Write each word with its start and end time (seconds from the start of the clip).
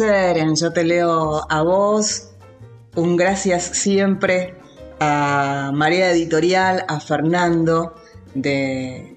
En 0.00 0.56
Yo 0.56 0.72
Te 0.72 0.82
Leo 0.82 1.42
a 1.48 1.62
vos. 1.62 2.30
Un 2.96 3.16
gracias 3.16 3.62
siempre 3.62 4.56
a 4.98 5.70
María 5.72 6.10
Editorial, 6.10 6.84
a 6.88 6.98
Fernando 6.98 7.94
de 8.34 9.16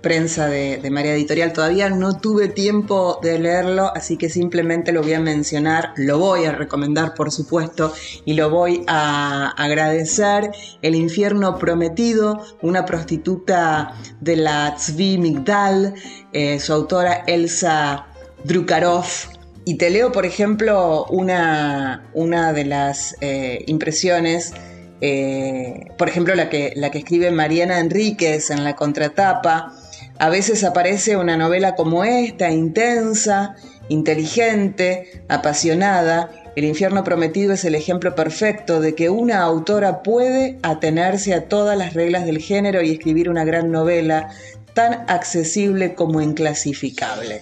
prensa 0.00 0.46
de, 0.46 0.78
de, 0.78 0.90
María 0.90 1.12
Editorial. 1.12 1.52
Todavía 1.52 1.90
no 1.90 2.18
tuve 2.18 2.48
tiempo 2.48 3.18
de 3.22 3.38
leerlo, 3.38 3.92
así 3.94 4.16
que 4.16 4.30
simplemente 4.30 4.90
lo 4.90 5.02
voy 5.02 5.12
a 5.12 5.20
mencionar, 5.20 5.92
lo 5.96 6.18
voy 6.18 6.46
a 6.46 6.52
recomendar 6.52 7.12
por 7.12 7.30
supuesto 7.30 7.92
y 8.24 8.32
lo 8.34 8.48
voy 8.48 8.84
a 8.86 9.50
agradecer. 9.50 10.50
El 10.80 10.94
infierno 10.94 11.58
prometido, 11.58 12.40
una 12.62 12.86
prostituta 12.86 13.92
de 14.20 14.36
la 14.36 14.74
Tzvi 14.76 15.18
Migdal, 15.18 15.92
eh, 16.32 16.58
su 16.58 16.72
autora 16.72 17.24
Elsa 17.26 18.06
Drukarov. 18.44 19.37
Y 19.68 19.74
te 19.74 19.90
leo, 19.90 20.12
por 20.12 20.24
ejemplo, 20.24 21.04
una, 21.10 22.08
una 22.14 22.54
de 22.54 22.64
las 22.64 23.14
eh, 23.20 23.64
impresiones, 23.66 24.54
eh, 25.02 25.90
por 25.98 26.08
ejemplo, 26.08 26.34
la 26.34 26.48
que, 26.48 26.72
la 26.74 26.90
que 26.90 26.96
escribe 26.96 27.30
Mariana 27.30 27.78
Enríquez 27.78 28.48
en 28.48 28.64
la 28.64 28.74
contratapa. 28.76 29.74
A 30.18 30.30
veces 30.30 30.64
aparece 30.64 31.18
una 31.18 31.36
novela 31.36 31.74
como 31.74 32.02
esta, 32.02 32.50
intensa, 32.50 33.56
inteligente, 33.90 35.22
apasionada. 35.28 36.30
El 36.56 36.64
infierno 36.64 37.04
prometido 37.04 37.52
es 37.52 37.62
el 37.66 37.74
ejemplo 37.74 38.14
perfecto 38.14 38.80
de 38.80 38.94
que 38.94 39.10
una 39.10 39.42
autora 39.42 40.02
puede 40.02 40.58
atenerse 40.62 41.34
a 41.34 41.46
todas 41.46 41.76
las 41.76 41.92
reglas 41.92 42.24
del 42.24 42.38
género 42.38 42.80
y 42.80 42.92
escribir 42.92 43.28
una 43.28 43.44
gran 43.44 43.70
novela 43.70 44.30
tan 44.78 45.04
accesible 45.08 45.96
como 45.96 46.20
inclasificable. 46.20 47.40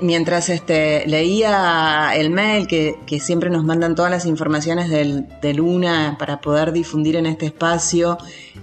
mientras 0.00 0.48
este, 0.48 1.06
leía 1.06 2.12
el 2.14 2.30
mail 2.30 2.66
que, 2.66 2.96
siempre 3.20 3.50
nos 3.50 3.64
mandan 3.64 3.94
todas 3.94 4.10
las 4.10 4.26
informaciones 4.26 4.88
de 4.90 5.54
Luna 5.54 6.16
para 6.18 6.40
poder 6.40 6.72
difundir 6.72 7.16
en 7.16 7.26
este 7.26 7.46
espacio, 7.46 8.18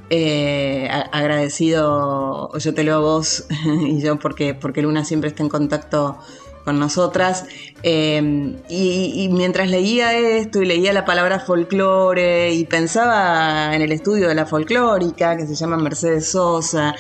eh, 0.09 0.89
agradecido, 1.11 2.57
yo 2.57 2.73
te 2.73 2.83
leo 2.83 2.95
a 2.95 2.99
vos 2.99 3.45
y 3.85 4.01
yo 4.01 4.17
porque, 4.19 4.53
porque 4.53 4.81
Luna 4.81 5.03
siempre 5.03 5.29
está 5.29 5.43
en 5.43 5.49
contacto 5.49 6.17
con 6.67 6.79
nosotras. 6.79 7.45
Eh, 7.81 8.55
y, 8.67 9.29
mientras 9.31 9.69
leía 9.69 10.17
esto 10.17 10.61
y 10.61 10.65
leía 10.65 10.91
la 10.91 11.05
palabra 11.05 11.39
folclore 11.39 12.53
y 12.53 12.65
pensaba 12.65 13.73
en 13.73 13.81
el 13.81 13.93
estudio 13.93 14.27
de 14.27 14.35
la 14.35 14.45
folclórica 14.45 15.37
que 15.37 15.47
se 15.47 15.55
llama 15.55 15.77
Mercedes 15.77 16.29
Sosa 16.29 16.93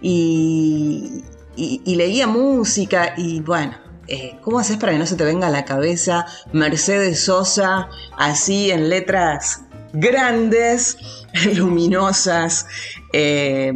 y, 0.00 1.22
y, 1.56 1.94
leía 1.96 2.26
música 2.26 3.14
y 3.16 3.40
bueno, 3.40 3.74
eh, 4.08 4.36
¿cómo 4.42 4.58
haces 4.58 4.76
para 4.78 4.92
que 4.92 4.98
no 4.98 5.06
se 5.06 5.16
te 5.16 5.24
venga 5.24 5.48
a 5.48 5.50
la 5.50 5.64
cabeza 5.64 6.26
Mercedes 6.52 7.20
Sosa 7.20 7.88
así 8.16 8.70
en 8.70 8.88
letras 8.88 9.62
grandes, 9.92 10.96
luminosas? 11.54 12.66
Eh, 13.12 13.72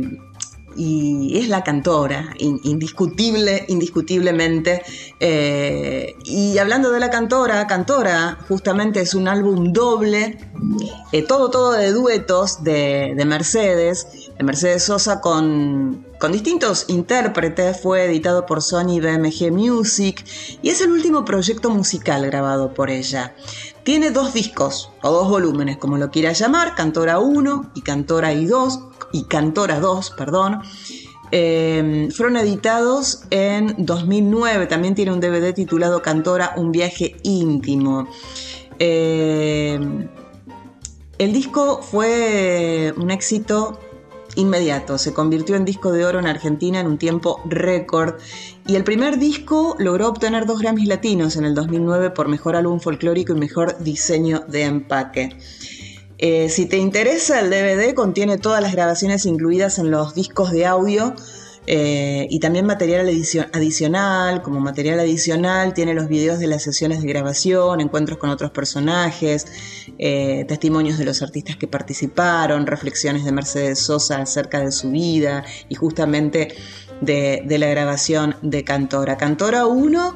y 0.78 1.38
es 1.38 1.48
la 1.48 1.64
cantora, 1.64 2.34
indiscutible, 2.38 3.64
indiscutiblemente. 3.68 4.82
Eh, 5.20 6.14
y 6.24 6.58
hablando 6.58 6.90
de 6.90 7.00
la 7.00 7.08
cantora, 7.08 7.66
Cantora 7.66 8.36
justamente 8.46 9.00
es 9.00 9.14
un 9.14 9.26
álbum 9.26 9.72
doble, 9.72 10.38
todo, 11.26 11.50
todo 11.50 11.72
de 11.72 11.92
duetos 11.92 12.62
de, 12.62 13.14
de 13.16 13.24
Mercedes, 13.24 14.30
de 14.36 14.44
Mercedes 14.44 14.82
Sosa 14.82 15.22
con, 15.22 16.05
con 16.18 16.32
distintos 16.32 16.86
intérpretes, 16.88 17.80
fue 17.80 18.04
editado 18.04 18.46
por 18.46 18.62
Sony 18.62 19.00
BMG 19.00 19.52
Music 19.52 20.24
y 20.62 20.70
es 20.70 20.80
el 20.80 20.90
último 20.92 21.24
proyecto 21.24 21.70
musical 21.70 22.24
grabado 22.26 22.72
por 22.72 22.90
ella. 22.90 23.34
Tiene 23.82 24.10
dos 24.10 24.32
discos, 24.32 24.90
o 25.02 25.10
dos 25.10 25.28
volúmenes, 25.28 25.76
como 25.76 25.98
lo 25.98 26.10
quiera 26.10 26.32
llamar, 26.32 26.74
Cantora 26.74 27.18
1 27.18 27.72
y 27.74 27.82
Cantora 27.82 28.34
2, 28.34 28.80
y 29.12 29.24
Cantora 29.24 29.78
2, 29.78 30.10
perdón. 30.16 30.62
Eh, 31.32 32.08
fueron 32.14 32.36
editados 32.36 33.24
en 33.30 33.74
2009, 33.78 34.66
también 34.66 34.94
tiene 34.94 35.12
un 35.12 35.20
DVD 35.20 35.52
titulado 35.52 36.02
Cantora, 36.02 36.54
un 36.56 36.72
viaje 36.72 37.16
íntimo. 37.22 38.08
Eh, 38.78 39.78
el 41.18 41.32
disco 41.32 41.82
fue 41.82 42.92
un 42.96 43.10
éxito 43.10 43.80
inmediato. 44.36 44.98
Se 44.98 45.12
convirtió 45.12 45.56
en 45.56 45.64
disco 45.64 45.92
de 45.92 46.04
oro 46.04 46.20
en 46.20 46.26
Argentina 46.26 46.80
en 46.80 46.86
un 46.86 46.98
tiempo 46.98 47.40
récord 47.44 48.14
y 48.66 48.76
el 48.76 48.84
primer 48.84 49.18
disco 49.18 49.76
logró 49.78 50.08
obtener 50.08 50.46
dos 50.46 50.60
Grammys 50.60 50.88
latinos 50.88 51.36
en 51.36 51.44
el 51.44 51.54
2009 51.54 52.10
por 52.10 52.28
mejor 52.28 52.54
álbum 52.54 52.78
folclórico 52.78 53.32
y 53.32 53.40
mejor 53.40 53.78
diseño 53.78 54.44
de 54.48 54.62
empaque. 54.62 55.36
Eh, 56.18 56.48
si 56.48 56.66
te 56.66 56.78
interesa, 56.78 57.40
el 57.40 57.50
DVD 57.50 57.92
contiene 57.94 58.38
todas 58.38 58.62
las 58.62 58.72
grabaciones 58.72 59.26
incluidas 59.26 59.78
en 59.78 59.90
los 59.90 60.14
discos 60.14 60.50
de 60.50 60.64
audio 60.64 61.14
eh, 61.66 62.28
y 62.30 62.38
también 62.38 62.64
material 62.64 63.08
adicional, 63.52 64.42
como 64.42 64.60
material 64.60 65.00
adicional 65.00 65.74
tiene 65.74 65.94
los 65.94 66.08
videos 66.08 66.38
de 66.38 66.46
las 66.46 66.62
sesiones 66.62 67.02
de 67.02 67.08
grabación, 67.08 67.80
encuentros 67.80 68.18
con 68.18 68.30
otros 68.30 68.52
personajes, 68.52 69.46
eh, 69.98 70.44
testimonios 70.46 70.96
de 70.98 71.04
los 71.04 71.22
artistas 71.22 71.56
que 71.56 71.66
participaron, 71.66 72.66
reflexiones 72.66 73.24
de 73.24 73.32
Mercedes 73.32 73.80
Sosa 73.80 74.18
acerca 74.18 74.60
de 74.60 74.70
su 74.70 74.90
vida 74.90 75.44
y 75.68 75.74
justamente 75.74 76.54
de, 77.00 77.44
la 77.58 77.66
grabación 77.66 78.36
de 78.42 78.62
Cantora. 78.62 79.16
Cantora 79.16 79.66
1 79.66 80.14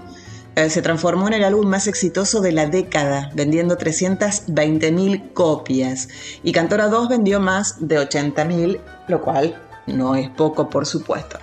eh, 0.55 0.71
se 0.71 0.83
transformó 0.83 1.27
en 1.29 1.35
el 1.35 1.45
álbum 1.45 1.67
más 1.67 1.89
exitoso 1.89 2.41
de 2.41 2.53
la 2.53 2.67
década, 2.67 3.31
vendiendo 3.35 3.77
320.000 3.77 5.33
copias. 5.33 6.09
Y 6.45 6.53
Cantora 6.53 6.87
2 6.89 7.09
vendió 7.09 7.41
más 7.41 7.77
de 7.81 7.99
80.000, 7.99 8.81
lo 9.09 9.21
cual 9.21 9.61
no 9.93 10.15
es 10.15 10.31
poco, 10.31 10.69
por 10.69 10.87
supuesto. 10.87 11.39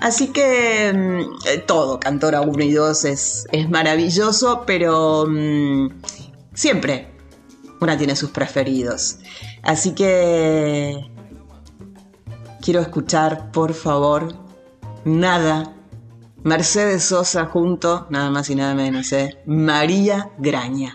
Así 0.00 0.28
que 0.28 0.92
mm, 0.92 1.48
eh, 1.48 1.58
todo, 1.58 2.00
Cantora 2.00 2.40
1 2.40 2.64
y 2.64 2.72
2 2.72 3.04
es, 3.04 3.46
es 3.52 3.68
maravilloso, 3.68 4.64
pero 4.66 5.26
mm, 5.28 5.88
siempre 6.54 7.12
una 7.80 7.96
tiene 7.98 8.16
sus 8.16 8.30
preferidos. 8.30 9.18
Así 9.62 9.92
que 9.94 11.10
quiero 12.60 12.80
escuchar, 12.80 13.50
por 13.52 13.74
favor, 13.74 14.34
nada. 15.04 15.74
Mercedes 16.44 17.04
Sosa 17.04 17.46
junto, 17.46 18.06
nada 18.10 18.30
más 18.30 18.50
y 18.50 18.56
nada 18.56 18.74
menos, 18.74 19.12
¿eh? 19.12 19.38
María 19.46 20.30
Graña. 20.38 20.94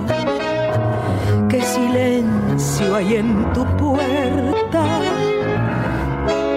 qué 1.51 1.61
silencio 1.61 2.95
hay 2.95 3.15
en 3.15 3.51
tu 3.53 3.65
puerta. 3.75 4.83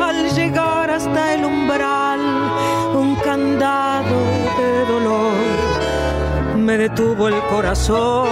Al 0.09 0.31
llegar 0.37 0.89
hasta 0.91 1.35
el 1.35 1.45
umbral, 1.45 2.21
un 2.95 3.17
candado 3.17 4.17
de 4.59 4.71
dolor 4.93 5.35
me 6.57 6.79
detuvo 6.79 7.29
el 7.29 7.39
corazón. 7.53 8.29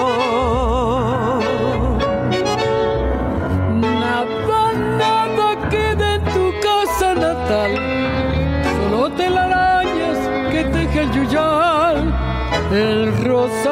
Nada, 3.81 4.73
nada 4.99 5.69
queda 5.69 6.14
en 6.14 6.25
tu 6.37 6.47
casa 6.69 7.14
natal, 7.14 7.73
solo 8.76 9.11
telarañas 9.20 10.19
que 10.53 10.64
teje 10.64 11.00
el 11.00 11.11
yuyar 11.12 11.97
el 12.73 13.25
rosal 13.25 13.72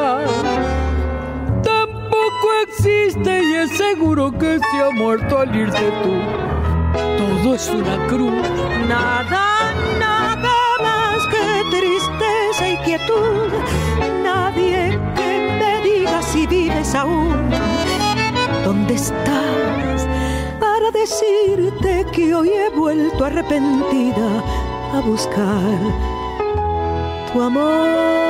seguro 4.00 4.32
que 4.38 4.58
se 4.58 4.82
ha 4.82 4.90
muerto 4.90 5.40
al 5.40 5.54
irte 5.54 5.92
tú. 6.02 6.14
Todo 7.18 7.54
es 7.54 7.68
una 7.68 8.06
cruz. 8.06 8.32
Nada, 8.88 9.74
nada 9.98 10.56
más 10.80 11.26
que 11.26 11.76
tristeza 11.76 12.68
y 12.70 12.76
quietud. 12.78 13.52
Nadie 14.24 14.98
que 15.14 15.58
me 15.60 15.82
diga 15.82 16.22
si 16.22 16.46
vives 16.46 16.94
aún. 16.94 17.50
¿Dónde 18.64 18.94
estás? 18.94 20.08
Para 20.58 20.90
decirte 20.92 22.06
que 22.10 22.34
hoy 22.34 22.48
he 22.48 22.70
vuelto 22.70 23.26
arrepentida 23.26 24.42
a 24.94 25.00
buscar 25.04 25.78
tu 27.30 27.42
amor. 27.42 28.29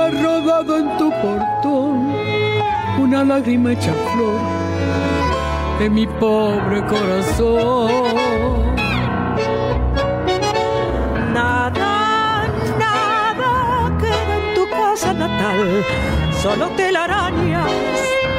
ha 0.00 0.10
rodado 0.10 0.78
en 0.78 0.96
tu 0.98 1.10
portón 1.10 2.12
una 2.98 3.24
lágrima 3.24 3.72
hecha 3.72 3.92
flor 4.12 4.40
de 5.78 5.90
mi 5.90 6.06
pobre 6.06 6.84
corazón. 6.86 7.90
Nada, 11.32 12.46
nada 12.78 13.96
queda 13.98 14.34
en 14.40 14.54
tu 14.54 14.68
casa 14.70 15.12
natal, 15.12 15.84
solo 16.42 16.68
telarañas 16.76 17.70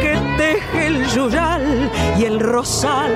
que 0.01 0.17
teje 0.37 0.87
el 0.87 1.05
yural 1.07 1.89
y 2.19 2.25
el 2.25 2.39
rosal. 2.39 3.13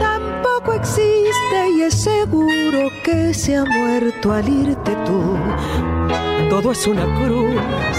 Tampoco 0.00 0.74
existe 0.74 1.70
y 1.76 1.82
es 1.82 1.94
seguro 2.02 2.90
que 3.04 3.34
se 3.34 3.56
ha 3.56 3.64
muerto 3.64 4.32
al 4.32 4.48
irte 4.48 4.96
tú 5.04 5.91
todo 6.52 6.72
es 6.72 6.86
una 6.86 7.06
cruz. 7.18 7.98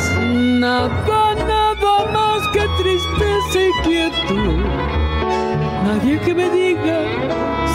Nada, 0.60 1.34
nada 1.34 1.94
más 2.14 2.48
que 2.54 2.64
tristeza 2.80 3.60
y 3.68 3.72
quietud. 3.84 4.64
Nadie 5.88 6.20
que 6.20 6.36
me 6.36 6.48
diga 6.52 7.00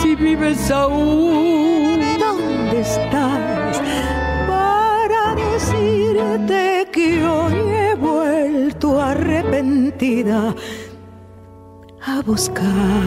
si 0.01 0.15
vives 0.15 0.71
aún. 0.71 1.99
¿Dónde 2.17 2.79
estás? 2.79 3.81
Para 4.47 5.35
decirte 5.35 6.87
que 6.93 7.25
hoy 7.25 7.55
he 7.81 7.95
vuelto 7.95 9.01
arrepentida 9.01 10.55
a 12.05 12.21
buscar 12.21 13.03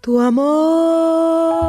tu 0.00 0.20
amor. 0.20 1.64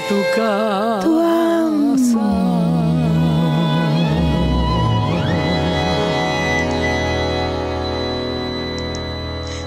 Tu 0.00 0.16
casa. 0.34 1.04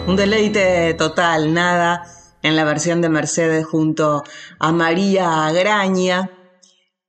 Un 0.06 0.16
deleite 0.16 0.94
total, 0.94 1.54
nada, 1.54 2.04
en 2.42 2.56
la 2.56 2.64
versión 2.64 3.02
de 3.02 3.10
Mercedes 3.10 3.66
junto 3.66 4.24
a 4.60 4.72
María 4.72 5.52
Graña. 5.52 6.32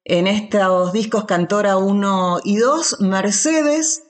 En 0.04 0.26
estos 0.26 0.92
discos 0.92 1.24
Cantora 1.24 1.76
1 1.76 2.40
y 2.44 2.56
2, 2.56 3.00
Mercedes, 3.00 4.02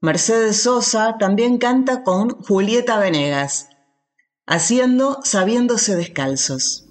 Mercedes 0.00 0.62
Sosa 0.62 1.16
también 1.18 1.58
canta 1.58 2.04
con 2.04 2.30
Julieta 2.42 2.98
Venegas, 2.98 3.70
haciendo 4.46 5.18
Sabiéndose 5.24 5.96
Descalzos. 5.96 6.87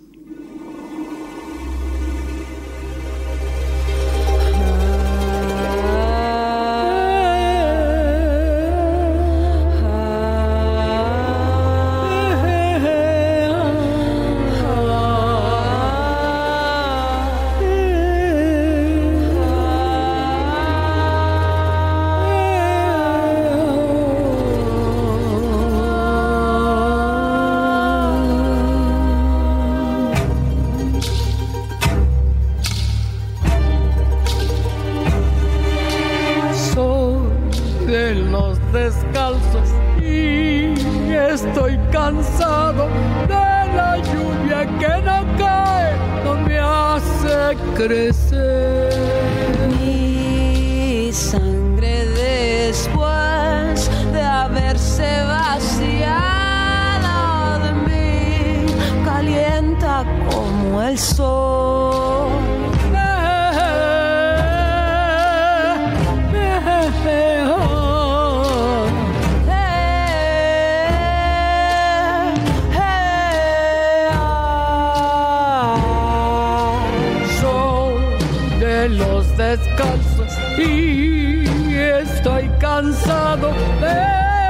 Descalzos 79.37 80.33
y 80.57 81.45
estoy 81.75 82.49
cansado 82.59 83.51
de 83.79 83.93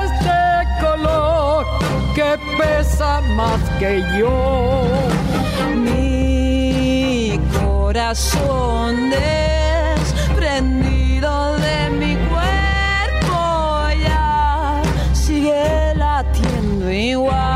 este 0.06 0.39
color 0.79 1.65
que 2.15 2.39
pesa 2.58 3.20
más 3.36 3.60
que 3.79 4.01
yo. 4.17 4.84
Mi 5.75 7.38
corazón 7.60 9.10
desprendido 10.29 11.58
de 11.58 11.89
mi 11.89 12.15
cuerpo 12.29 13.89
ya 14.01 14.82
sigue 15.13 15.94
latiendo 15.96 16.89
igual. 16.89 17.47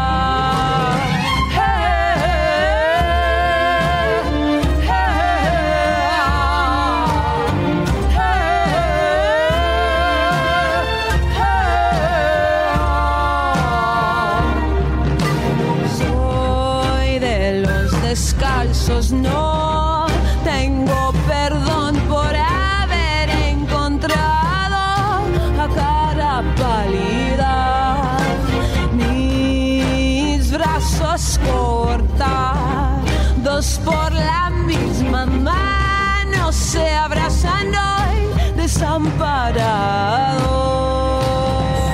Desamparados. 38.81 40.41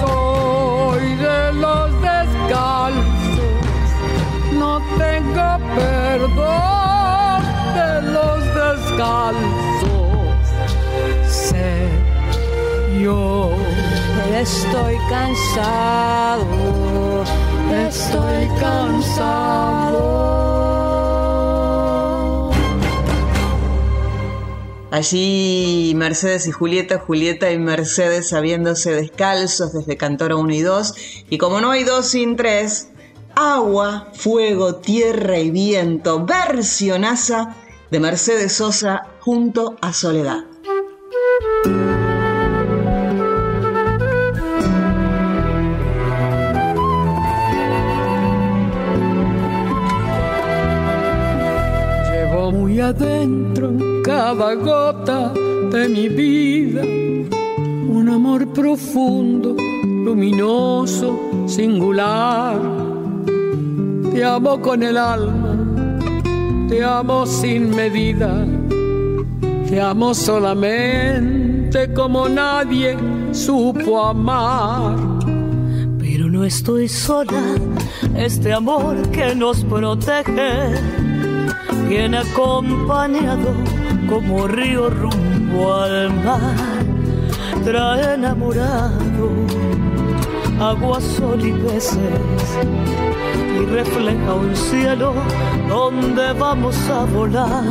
Soy 0.02 1.16
de 1.16 1.54
los 1.54 1.92
descalzos, 2.02 3.52
no 4.54 4.82
tengo 4.98 5.60
perdón 5.76 7.44
los 8.14 8.40
descalzos. 8.62 10.48
Sé 11.28 11.90
yo. 13.02 13.52
Estoy 14.40 14.96
cansado, 15.10 16.46
estoy 17.88 18.48
cansado. 18.60 19.57
Allí 24.98 25.94
Mercedes 25.96 26.48
y 26.48 26.52
Julieta, 26.52 26.98
Julieta 26.98 27.52
y 27.52 27.60
Mercedes 27.60 28.30
sabiéndose 28.30 28.96
descalzos 28.96 29.72
desde 29.72 29.96
Cantora 29.96 30.38
1 30.38 30.52
y 30.52 30.62
2. 30.62 30.94
Y 31.30 31.38
como 31.38 31.62
no 31.62 31.70
hay 31.70 31.84
dos 31.84 32.08
sin 32.08 32.36
tres, 32.36 32.90
agua, 33.36 34.10
fuego, 34.16 34.78
tierra 34.78 35.38
y 35.38 35.52
viento, 35.52 36.26
versionaza 36.26 37.56
de 37.92 38.00
Mercedes 38.00 38.54
Sosa 38.54 39.04
junto 39.20 39.76
a 39.82 39.94
Soledad. 39.94 40.46
Llevo 52.10 52.52
muy 52.52 52.82
adentro 52.82 53.87
cada 54.08 54.56
gota 54.56 55.34
de 55.70 55.90
mi 55.90 56.08
vida 56.08 56.82
un 56.82 58.08
amor 58.08 58.48
profundo, 58.54 59.54
luminoso, 59.84 61.20
singular. 61.46 62.58
Te 64.14 64.24
amo 64.24 64.62
con 64.62 64.82
el 64.82 64.96
alma 64.96 65.58
te 66.70 66.84
amo 66.84 67.26
sin 67.26 67.70
medida, 67.70 68.46
te 69.70 69.80
amo 69.80 70.14
solamente 70.14 71.94
como 71.94 72.28
nadie 72.28 72.98
supo 73.32 74.04
amar. 74.04 74.96
Pero 75.98 76.30
no 76.30 76.44
estoy 76.44 76.88
sola, 76.88 77.42
este 78.16 78.54
amor 78.54 78.96
que 79.12 79.34
nos 79.36 79.64
protege 79.64 80.76
viene 81.88 82.18
acompañado 82.18 83.77
como 84.08 84.48
río 84.48 84.90
rumbo 84.90 85.74
al 85.74 86.14
mar, 86.24 86.56
trae 87.64 88.14
enamorado 88.14 89.30
agua, 90.60 91.00
sol 91.02 91.46
y 91.46 91.52
peces 91.52 91.98
y 93.60 93.66
refleja 93.66 94.34
un 94.34 94.56
cielo 94.56 95.14
donde 95.68 96.34
vamos 96.34 96.76
a 96.90 97.06
volar. 97.06 97.64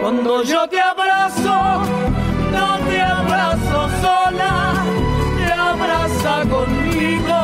Cuando 0.00 0.42
yo 0.44 0.68
te 0.68 0.80
abrazo, 0.80 1.82
no 2.52 2.78
te 2.88 3.00
abrazo 3.00 3.88
sola, 4.00 4.74
te 5.36 5.52
abraza 5.52 6.48
conmigo 6.48 7.38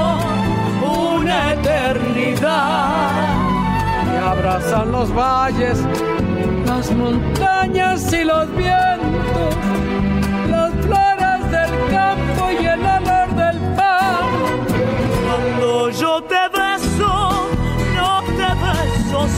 una 0.82 1.54
eternidad. 1.54 3.00
Te 4.04 4.18
abrazan 4.18 4.92
los 4.92 5.12
valles, 5.14 5.84
las 6.82 6.96
montañas 6.96 8.12
y 8.12 8.24
los 8.24 8.56
vientos, 8.56 9.54
las 10.50 10.72
flores 10.84 11.50
del 11.54 11.70
campo 11.90 12.50
y 12.50 12.66
el 12.66 12.80
olor 12.80 13.28
del 13.36 13.58
pan. 13.76 14.24
Cuando 15.24 15.90
yo 15.90 16.22
te 16.24 16.34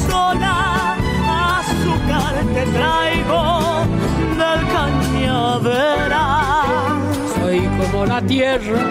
sola, 0.09 0.97
azúcar 1.59 2.35
te 2.55 2.65
traigo 2.77 3.43
del 4.41 4.61
cañaveral. 4.75 6.13
Soy 7.35 7.59
como 7.79 8.07
la 8.07 8.21
tierra 8.23 8.83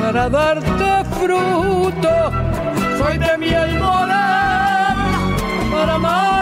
para 0.00 0.28
darte 0.28 1.04
fruto, 1.18 2.14
soy 2.96 3.18
de 3.18 3.38
miel 3.38 3.80
morena 3.80 5.18
para 5.72 5.94
amarte 5.94 6.37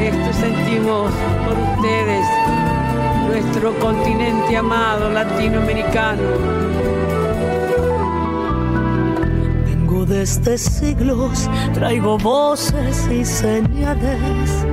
Esto 0.00 0.32
sentimos 0.32 1.12
por 1.44 1.58
ustedes 1.58 2.24
nuestro 3.26 3.78
continente 3.80 4.56
amado 4.56 5.10
latinoamericano. 5.10 6.22
Vengo 9.66 10.06
desde 10.06 10.56
siglos, 10.56 11.50
traigo 11.74 12.16
voces 12.16 13.08
y 13.10 13.24
señales 13.24 14.64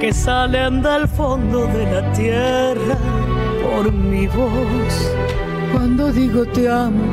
que 0.00 0.12
salen 0.12 0.82
del 0.82 1.06
fondo 1.06 1.66
de 1.66 1.84
la 1.92 2.12
tierra 2.12 2.96
por 3.62 3.92
mi 3.92 4.26
voz. 4.26 5.12
Cuando 5.72 6.10
digo 6.10 6.44
te 6.46 6.68
amo, 6.68 7.04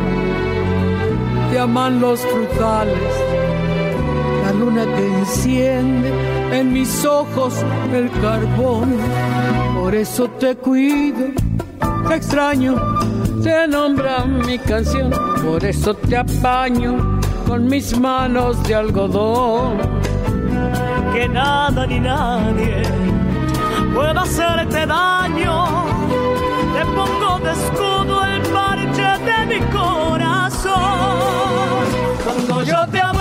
te 1.52 1.60
aman 1.60 2.02
los 2.02 2.22
frutales, 2.22 3.14
luna 4.60 4.86
que 4.86 5.08
enciende 5.20 6.12
en 6.52 6.74
mis 6.74 7.06
ojos 7.06 7.54
el 7.94 8.10
carbón 8.22 8.98
por 9.88 9.96
eso 9.96 10.28
te 10.32 10.54
cuido, 10.58 11.28
te 12.10 12.16
extraño, 12.16 12.76
te 13.42 13.70
nombra 13.70 14.26
mi 14.26 14.60
canción. 14.60 15.12
Por 15.42 15.64
eso 15.64 15.94
te 15.94 16.18
apaño 16.18 17.22
con 17.48 17.68
mis 17.68 17.98
manos 17.98 18.62
de 18.64 18.76
algodón. 18.76 19.78
Que 21.14 21.30
nada 21.30 21.88
ni 21.88 22.02
nadie 22.02 22.82
pueda 23.96 24.24
hacerte 24.24 24.86
daño. 24.86 25.86
te 26.74 26.86
pongo 26.88 27.40
de 27.46 27.52
escudo 27.54 28.26
el 28.26 28.42
parche 28.52 29.10
de 29.24 29.46
mi 29.46 29.60
corazón. 29.72 30.74
Cuando 32.26 32.64
yo 32.64 32.86
te 32.92 33.00
abrazo, 33.00 33.17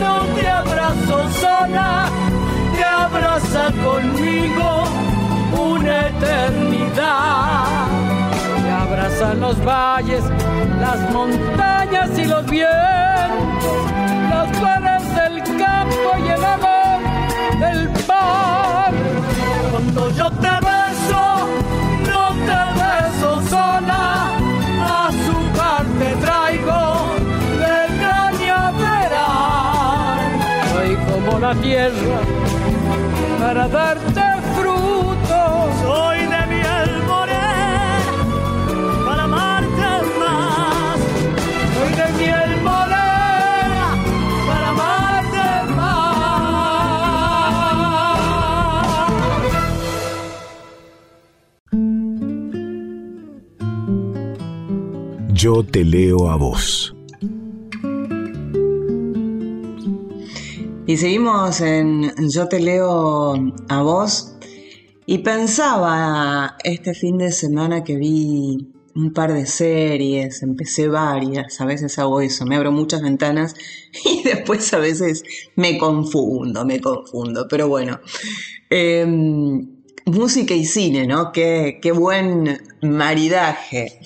no 0.00 0.24
te 0.34 0.48
abrazo 0.48 1.28
sola, 1.40 2.08
te 2.74 2.84
abraza 2.84 3.72
conmigo 3.84 4.84
una 5.56 6.08
eternidad. 6.08 7.64
Te 8.62 8.70
abrazan 8.70 9.40
los 9.40 9.64
valles, 9.64 10.24
las 10.80 11.10
montañas 11.12 12.18
y 12.18 12.24
los 12.24 12.46
vientos, 12.46 13.82
las 14.30 14.48
flores 14.56 15.14
del 15.14 15.42
campo 15.58 16.10
y 16.24 16.28
el 16.30 16.44
amor 16.44 17.00
del 17.60 17.88
pan. 18.06 18.94
Cuando 19.70 20.10
yo 20.10 20.30
te 20.30 20.57
tierra 31.62 32.20
para 33.40 33.68
darte 33.68 34.22
fruto. 34.56 35.40
Soy 35.82 36.18
de 36.18 36.46
miel 36.46 36.90
morena 37.06 38.00
para 39.06 39.22
amarte 39.24 39.88
más. 40.20 40.98
Soy 41.74 41.92
de 42.00 42.08
miel 42.18 42.52
morena 42.62 43.88
para 44.46 44.68
amarte 44.70 45.46
más. 45.76 46.08
Yo 55.32 55.62
te 55.62 55.84
leo 55.84 56.30
a 56.30 56.36
vos. 56.36 56.97
Y 60.88 60.96
seguimos 60.96 61.60
en 61.60 62.14
Yo 62.30 62.48
te 62.48 62.60
leo 62.60 63.34
a 63.68 63.82
vos. 63.82 64.36
Y 65.04 65.18
pensaba 65.18 66.56
este 66.64 66.94
fin 66.94 67.18
de 67.18 67.30
semana 67.30 67.84
que 67.84 67.96
vi 67.96 68.72
un 68.94 69.12
par 69.12 69.34
de 69.34 69.44
series, 69.44 70.42
empecé 70.42 70.88
varias, 70.88 71.60
a 71.60 71.66
veces 71.66 71.98
hago 71.98 72.22
eso, 72.22 72.46
me 72.46 72.56
abro 72.56 72.72
muchas 72.72 73.02
ventanas 73.02 73.54
y 74.06 74.22
después 74.22 74.72
a 74.72 74.78
veces 74.78 75.24
me 75.56 75.76
confundo, 75.76 76.64
me 76.64 76.80
confundo. 76.80 77.46
Pero 77.50 77.68
bueno, 77.68 78.00
eh, 78.70 79.04
música 80.06 80.54
y 80.54 80.64
cine, 80.64 81.06
¿no? 81.06 81.32
Qué, 81.32 81.80
qué 81.82 81.92
buen 81.92 82.62
maridaje. 82.80 84.00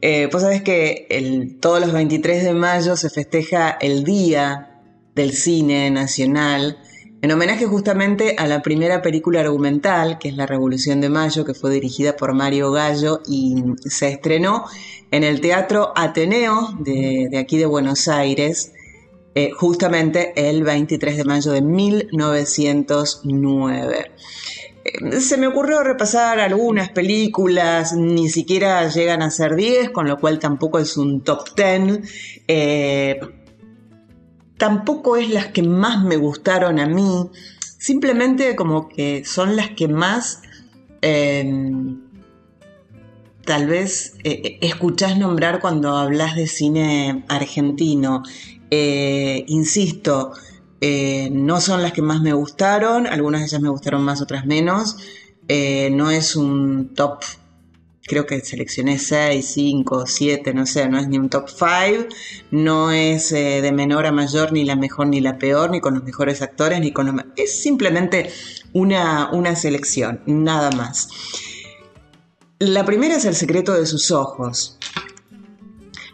Eh, 0.00 0.26
pues 0.28 0.42
sabes 0.42 0.62
que 0.62 1.56
todos 1.60 1.80
los 1.80 1.92
23 1.92 2.42
de 2.42 2.52
mayo 2.52 2.96
se 2.96 3.10
festeja 3.10 3.78
el 3.80 4.02
Día 4.02 4.72
del 5.16 5.32
Cine 5.32 5.90
Nacional 5.90 6.78
en 7.22 7.32
homenaje 7.32 7.64
justamente 7.66 8.36
a 8.38 8.46
la 8.46 8.62
primera 8.62 9.02
película 9.02 9.40
argumental, 9.40 10.18
que 10.18 10.28
es 10.28 10.36
La 10.36 10.46
Revolución 10.46 11.00
de 11.00 11.08
Mayo, 11.08 11.44
que 11.44 11.54
fue 11.54 11.72
dirigida 11.72 12.14
por 12.14 12.34
Mario 12.34 12.70
Gallo 12.70 13.20
y 13.26 13.56
se 13.80 14.10
estrenó 14.10 14.66
en 15.10 15.24
el 15.24 15.40
Teatro 15.40 15.92
Ateneo 15.96 16.76
de, 16.78 17.36
aquí 17.38 17.56
de 17.56 17.66
Buenos 17.66 18.06
Aires, 18.06 18.70
eh, 19.34 19.50
justamente 19.50 20.34
el 20.36 20.62
23 20.62 21.16
de 21.16 21.24
mayo 21.24 21.50
de 21.52 21.62
1909 21.62 24.12
se 25.20 25.36
me 25.36 25.48
ocurrió 25.48 25.82
repasar 25.82 26.38
algunas 26.38 26.90
películas, 26.90 27.92
ni 27.94 28.28
siquiera 28.28 28.88
llegan 28.88 29.22
a 29.22 29.30
ser 29.30 29.56
10, 29.56 29.90
con 29.90 30.06
lo 30.06 30.18
cual 30.18 30.38
tampoco 30.38 30.78
es 30.78 30.96
un 30.96 31.22
top 31.22 31.48
10. 31.56 32.00
Eh, 32.46 33.18
tampoco 34.56 35.16
es 35.16 35.30
las 35.30 35.48
que 35.48 35.62
más 35.62 36.02
me 36.02 36.16
gustaron 36.16 36.78
a 36.78 36.86
mí, 36.86 37.30
simplemente 37.60 38.56
como 38.56 38.88
que 38.88 39.24
son 39.24 39.56
las 39.56 39.70
que 39.70 39.88
más 39.88 40.42
eh, 41.02 41.44
tal 43.44 43.66
vez 43.66 44.14
eh, 44.24 44.58
escuchás 44.60 45.18
nombrar 45.18 45.60
cuando 45.60 45.96
hablas 45.96 46.36
de 46.36 46.46
cine 46.46 47.24
argentino. 47.28 48.22
insisto, 48.70 50.32
eh, 50.80 51.30
no 51.32 51.60
son 51.60 51.82
las 51.82 51.92
que 51.92 52.02
más 52.02 52.20
me 52.20 52.32
gustaron, 52.32 53.06
algunas 53.06 53.40
de 53.40 53.46
ellas 53.46 53.60
me 53.60 53.68
gustaron 53.68 54.02
más, 54.02 54.20
otras 54.20 54.46
menos. 54.46 54.98
Eh, 55.48 55.90
no 55.92 56.10
es 56.10 56.36
un 56.36 56.94
top, 56.94 57.22
creo 58.06 58.26
que 58.26 58.40
seleccioné 58.40 58.98
6, 58.98 59.44
5, 59.54 60.06
7, 60.06 60.54
no 60.54 60.66
sé, 60.66 60.88
no 60.88 60.98
es 60.98 61.08
ni 61.08 61.18
un 61.18 61.28
top 61.28 61.48
5, 61.48 62.06
no 62.50 62.90
es 62.90 63.32
eh, 63.32 63.60
de 63.60 63.72
menor 63.72 64.06
a 64.06 64.12
mayor, 64.12 64.52
ni 64.52 64.64
la 64.64 64.76
mejor 64.76 65.08
ni 65.08 65.20
la 65.20 65.38
peor, 65.38 65.70
ni 65.70 65.80
con 65.80 65.94
los 65.94 66.04
mejores 66.04 66.42
actores, 66.42 66.80
ni 66.80 66.92
con 66.92 67.06
los... 67.06 67.24
Es 67.36 67.60
simplemente 67.60 68.30
una, 68.72 69.30
una 69.32 69.56
selección, 69.56 70.22
nada 70.26 70.70
más. 70.70 71.08
La 72.58 72.84
primera 72.84 73.16
es 73.16 73.24
El 73.24 73.34
secreto 73.34 73.74
de 73.74 73.86
sus 73.86 74.10
ojos. 74.10 74.78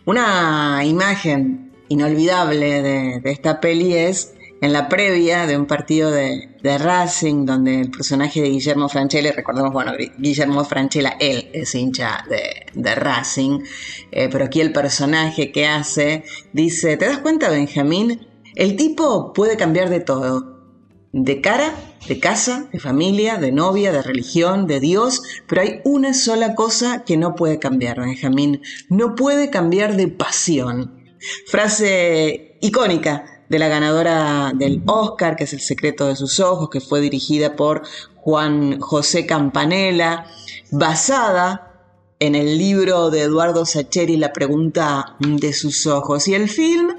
Una 0.04 0.82
imagen 0.84 1.72
inolvidable 1.88 2.82
de, 2.82 3.20
de 3.20 3.30
esta 3.30 3.60
peli 3.60 3.94
es 3.94 4.34
en 4.62 4.72
la 4.72 4.88
previa 4.88 5.44
de 5.48 5.58
un 5.58 5.66
partido 5.66 6.12
de, 6.12 6.48
Racing, 6.62 7.44
donde 7.44 7.80
el 7.80 7.90
personaje 7.90 8.40
de 8.40 8.48
Guillermo 8.48 8.88
Franchella, 8.88 9.32
recordemos, 9.32 9.72
bueno, 9.72 9.92
Guillermo 10.18 10.64
Franchella, 10.64 11.16
él 11.18 11.50
es 11.52 11.74
hincha 11.74 12.24
de, 12.28 12.94
Racing, 12.94 13.58
eh, 14.12 14.28
pero 14.30 14.44
aquí 14.44 14.60
el 14.60 14.72
personaje 14.72 15.50
que 15.50 15.66
hace 15.66 16.22
dice, 16.52 16.96
¿te 16.96 17.06
das 17.06 17.18
cuenta, 17.18 17.50
Benjamín? 17.50 18.24
El 18.54 18.76
tipo 18.76 19.32
puede 19.32 19.56
cambiar 19.56 19.90
de 19.90 19.98
todo, 19.98 20.60
de 21.12 21.40
cara, 21.40 21.74
de 22.06 22.20
casa, 22.20 22.68
de 22.72 22.78
familia, 22.78 23.38
de 23.38 23.50
novia, 23.50 23.90
de 23.90 24.02
religión, 24.02 24.68
de 24.68 24.78
Dios, 24.78 25.22
pero 25.48 25.62
hay 25.62 25.80
una 25.84 26.14
sola 26.14 26.54
cosa 26.54 27.02
que 27.02 27.16
no 27.16 27.34
puede 27.34 27.58
cambiar, 27.58 27.98
Benjamín, 27.98 28.62
no 28.88 29.16
puede 29.16 29.50
cambiar 29.50 29.96
de 29.96 30.06
pasión. 30.06 31.02
Frase 31.46 32.58
icónica 32.60 33.24
de 33.52 33.58
la 33.58 33.68
ganadora 33.68 34.52
del 34.54 34.82
Oscar, 34.86 35.36
que 35.36 35.44
es 35.44 35.52
El 35.52 35.60
secreto 35.60 36.06
de 36.06 36.16
sus 36.16 36.40
ojos, 36.40 36.70
que 36.70 36.80
fue 36.80 37.02
dirigida 37.02 37.54
por 37.54 37.82
Juan 38.14 38.80
José 38.80 39.26
Campanella, 39.26 40.24
basada 40.70 41.70
en 42.18 42.34
el 42.34 42.56
libro 42.56 43.10
de 43.10 43.20
Eduardo 43.24 43.66
Sacheri, 43.66 44.16
La 44.16 44.32
pregunta 44.32 45.16
de 45.18 45.52
sus 45.52 45.86
ojos. 45.86 46.28
Y 46.28 46.34
el 46.34 46.48
film 46.48 46.94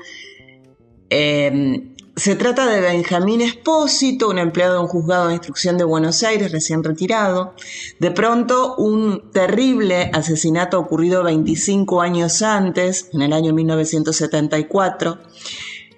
em, 1.10 1.96
se 2.16 2.36
trata 2.36 2.68
de 2.68 2.82
Benjamín 2.82 3.42
Espósito, 3.42 4.30
un 4.30 4.38
empleado 4.38 4.76
de 4.76 4.82
un 4.82 4.88
juzgado 4.88 5.30
de 5.30 5.34
instrucción 5.34 5.80
de 5.80 5.86
Buenos 5.86 6.22
Aires 6.22 6.52
recién 6.52 6.84
retirado. 6.84 7.56
De 8.00 8.12
pronto, 8.12 8.76
un 8.76 9.32
terrible 9.32 10.12
asesinato 10.14 10.80
ocurrido 10.80 11.24
25 11.24 12.00
años 12.00 12.44
antes, 12.44 13.10
en 13.12 13.24
el 13.24 13.34
año 13.34 13.54
1974 13.54 15.18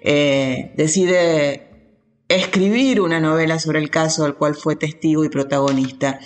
eh, 0.02 0.72
decide 0.76 1.66
escribir 2.28 3.00
una 3.00 3.20
novela 3.20 3.58
sobre 3.58 3.78
el 3.78 3.90
caso 3.90 4.24
del 4.24 4.34
cual 4.34 4.54
fue 4.54 4.76
testigo 4.76 5.24
y 5.24 5.28
protagonista. 5.28 6.18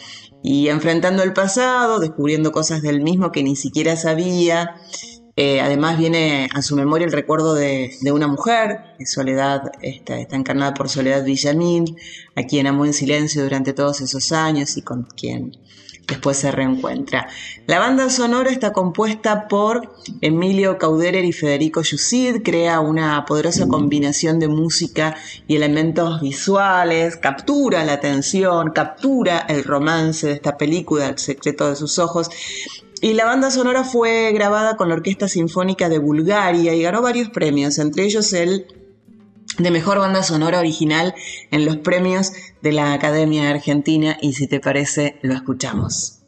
Y 0.42 0.68
enfrentando 0.68 1.22
el 1.22 1.32
pasado, 1.32 2.00
descubriendo 2.00 2.52
cosas 2.52 2.82
del 2.82 3.00
mismo 3.00 3.30
que 3.30 3.42
ni 3.42 3.56
siquiera 3.56 3.96
sabía, 3.96 4.76
eh, 5.36 5.60
además 5.60 5.98
viene 5.98 6.48
a 6.54 6.62
su 6.62 6.76
memoria 6.76 7.06
el 7.06 7.12
recuerdo 7.12 7.54
de, 7.54 7.90
una 8.12 8.26
mujer, 8.26 8.80
Soledad, 9.06 9.70
está, 9.80 10.18
está, 10.18 10.36
encarnada 10.36 10.74
por 10.74 10.88
Soledad 10.88 11.24
Villamil, 11.24 11.96
a 12.36 12.42
quien 12.42 12.66
amó 12.66 12.84
en 12.84 12.92
silencio 12.92 13.42
durante 13.42 13.72
todos 13.72 14.00
esos 14.00 14.32
años 14.32 14.76
y 14.76 14.82
con 14.82 15.04
quien 15.04 15.56
después 16.06 16.36
se 16.36 16.50
reencuentra. 16.50 17.28
La 17.66 17.78
banda 17.78 18.10
sonora 18.10 18.50
está 18.50 18.72
compuesta 18.72 19.48
por 19.48 19.94
Emilio 20.20 20.78
Cauderer 20.78 21.24
y 21.24 21.32
Federico 21.32 21.82
Yusid, 21.82 22.42
crea 22.42 22.80
una 22.80 23.24
poderosa 23.24 23.68
combinación 23.68 24.38
de 24.38 24.48
música 24.48 25.16
y 25.46 25.56
elementos 25.56 26.20
visuales, 26.20 27.16
captura 27.16 27.84
la 27.84 27.94
atención, 27.94 28.72
captura 28.72 29.38
el 29.48 29.64
romance 29.64 30.26
de 30.26 30.32
esta 30.34 30.56
película, 30.56 31.08
El 31.08 31.18
secreto 31.18 31.68
de 31.68 31.76
sus 31.76 31.98
ojos. 31.98 32.28
Y 33.02 33.14
la 33.14 33.24
banda 33.24 33.50
sonora 33.50 33.82
fue 33.82 34.30
grabada 34.32 34.76
con 34.76 34.88
la 34.90 34.94
Orquesta 34.94 35.26
Sinfónica 35.26 35.88
de 35.88 35.98
Bulgaria 35.98 36.74
y 36.74 36.82
ganó 36.82 37.00
varios 37.00 37.30
premios, 37.30 37.78
entre 37.78 38.04
ellos 38.04 38.32
el 38.34 38.66
de 39.62 39.70
Mejor 39.70 39.98
Banda 39.98 40.22
Sonora 40.22 40.58
Original 40.58 41.14
en 41.50 41.64
los 41.64 41.76
premios 41.78 42.32
de 42.62 42.72
la 42.72 42.92
Academia 42.92 43.50
Argentina 43.50 44.16
y 44.20 44.32
si 44.32 44.46
te 44.46 44.60
parece 44.60 45.18
lo 45.22 45.34
escuchamos. 45.34 46.19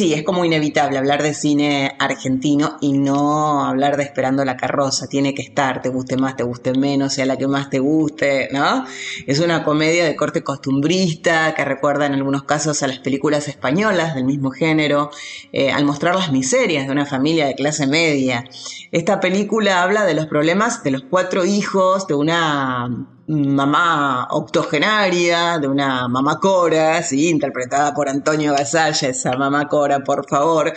Sí, 0.00 0.14
es 0.14 0.22
como 0.22 0.46
inevitable 0.46 0.96
hablar 0.96 1.22
de 1.22 1.34
cine 1.34 1.94
argentino 1.98 2.78
y 2.80 2.94
no 2.94 3.66
hablar 3.66 3.98
de 3.98 4.04
Esperando 4.04 4.46
la 4.46 4.56
carroza. 4.56 5.08
Tiene 5.08 5.34
que 5.34 5.42
estar, 5.42 5.82
te 5.82 5.90
guste 5.90 6.16
más, 6.16 6.36
te 6.36 6.42
guste 6.42 6.72
menos, 6.72 7.12
sea 7.12 7.26
la 7.26 7.36
que 7.36 7.46
más 7.46 7.68
te 7.68 7.80
guste, 7.80 8.48
¿no? 8.50 8.86
Es 9.26 9.40
una 9.40 9.62
comedia 9.62 10.06
de 10.06 10.16
corte 10.16 10.42
costumbrista 10.42 11.52
que 11.54 11.66
recuerda 11.66 12.06
en 12.06 12.14
algunos 12.14 12.44
casos 12.44 12.82
a 12.82 12.88
las 12.88 13.00
películas 13.00 13.46
españolas 13.46 14.14
del 14.14 14.24
mismo 14.24 14.50
género, 14.50 15.10
eh, 15.52 15.70
al 15.70 15.84
mostrar 15.84 16.14
las 16.14 16.32
miserias 16.32 16.86
de 16.86 16.92
una 16.92 17.04
familia 17.04 17.44
de 17.46 17.54
clase 17.54 17.86
media. 17.86 18.46
Esta 18.92 19.20
película 19.20 19.82
habla 19.82 20.06
de 20.06 20.14
los 20.14 20.28
problemas 20.28 20.82
de 20.82 20.92
los 20.92 21.02
cuatro 21.10 21.44
hijos 21.44 22.06
de 22.06 22.14
una 22.14 23.06
mamá 23.30 24.26
octogenaria, 24.30 25.58
de 25.58 25.68
una 25.68 26.08
mamá 26.08 26.40
Cora, 26.40 27.00
¿sí? 27.02 27.28
interpretada 27.28 27.94
por 27.94 28.08
Antonio 28.08 28.52
Gasalla, 28.52 29.08
esa 29.08 29.36
mamá 29.36 29.68
Cora, 29.68 30.00
por 30.00 30.28
favor. 30.28 30.72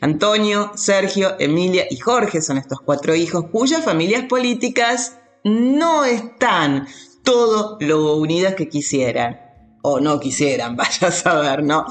Antonio, 0.00 0.72
Sergio, 0.74 1.36
Emilia 1.38 1.84
y 1.90 1.98
Jorge 1.98 2.40
son 2.40 2.56
estos 2.56 2.80
cuatro 2.80 3.14
hijos 3.14 3.46
cuyas 3.52 3.84
familias 3.84 4.24
políticas 4.24 5.18
no 5.44 6.04
están 6.04 6.88
todo 7.22 7.76
lo 7.80 8.16
unidas 8.16 8.54
que 8.54 8.68
quisieran. 8.68 9.40
O 9.82 10.00
no 10.00 10.18
quisieran, 10.18 10.76
vaya 10.78 11.08
a 11.08 11.12
saber, 11.12 11.62
¿no? 11.62 11.84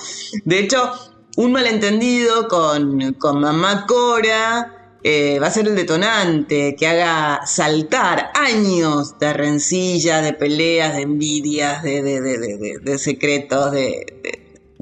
De 0.46 0.60
hecho, 0.60 0.92
un 1.38 1.52
malentendido 1.52 2.48
con, 2.48 3.14
con 3.14 3.40
mamá 3.40 3.86
Cora 3.88 4.77
eh, 5.10 5.40
va 5.40 5.48
a 5.48 5.52
ser 5.52 5.70
el 5.70 5.76
detonante 5.78 6.76
que 6.76 6.86
haga 6.86 7.48
saltar 7.48 8.30
años 8.34 9.18
de 9.18 9.32
rencilla, 9.32 10.22
de 10.22 10.34
peleas, 10.34 10.98
de 10.98 11.04
envidias, 11.04 11.82
de, 11.82 12.98
secretos, 12.98 13.72
de, 13.72 14.06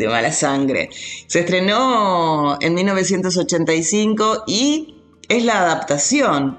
mala 0.08 0.32
sangre. 0.32 0.90
Se 1.28 1.42
estrenó 1.42 2.58
en 2.60 2.74
1985 2.74 4.46
y 4.48 4.96
es 5.30 5.46
la 5.46 5.60
adaptación 5.60 6.58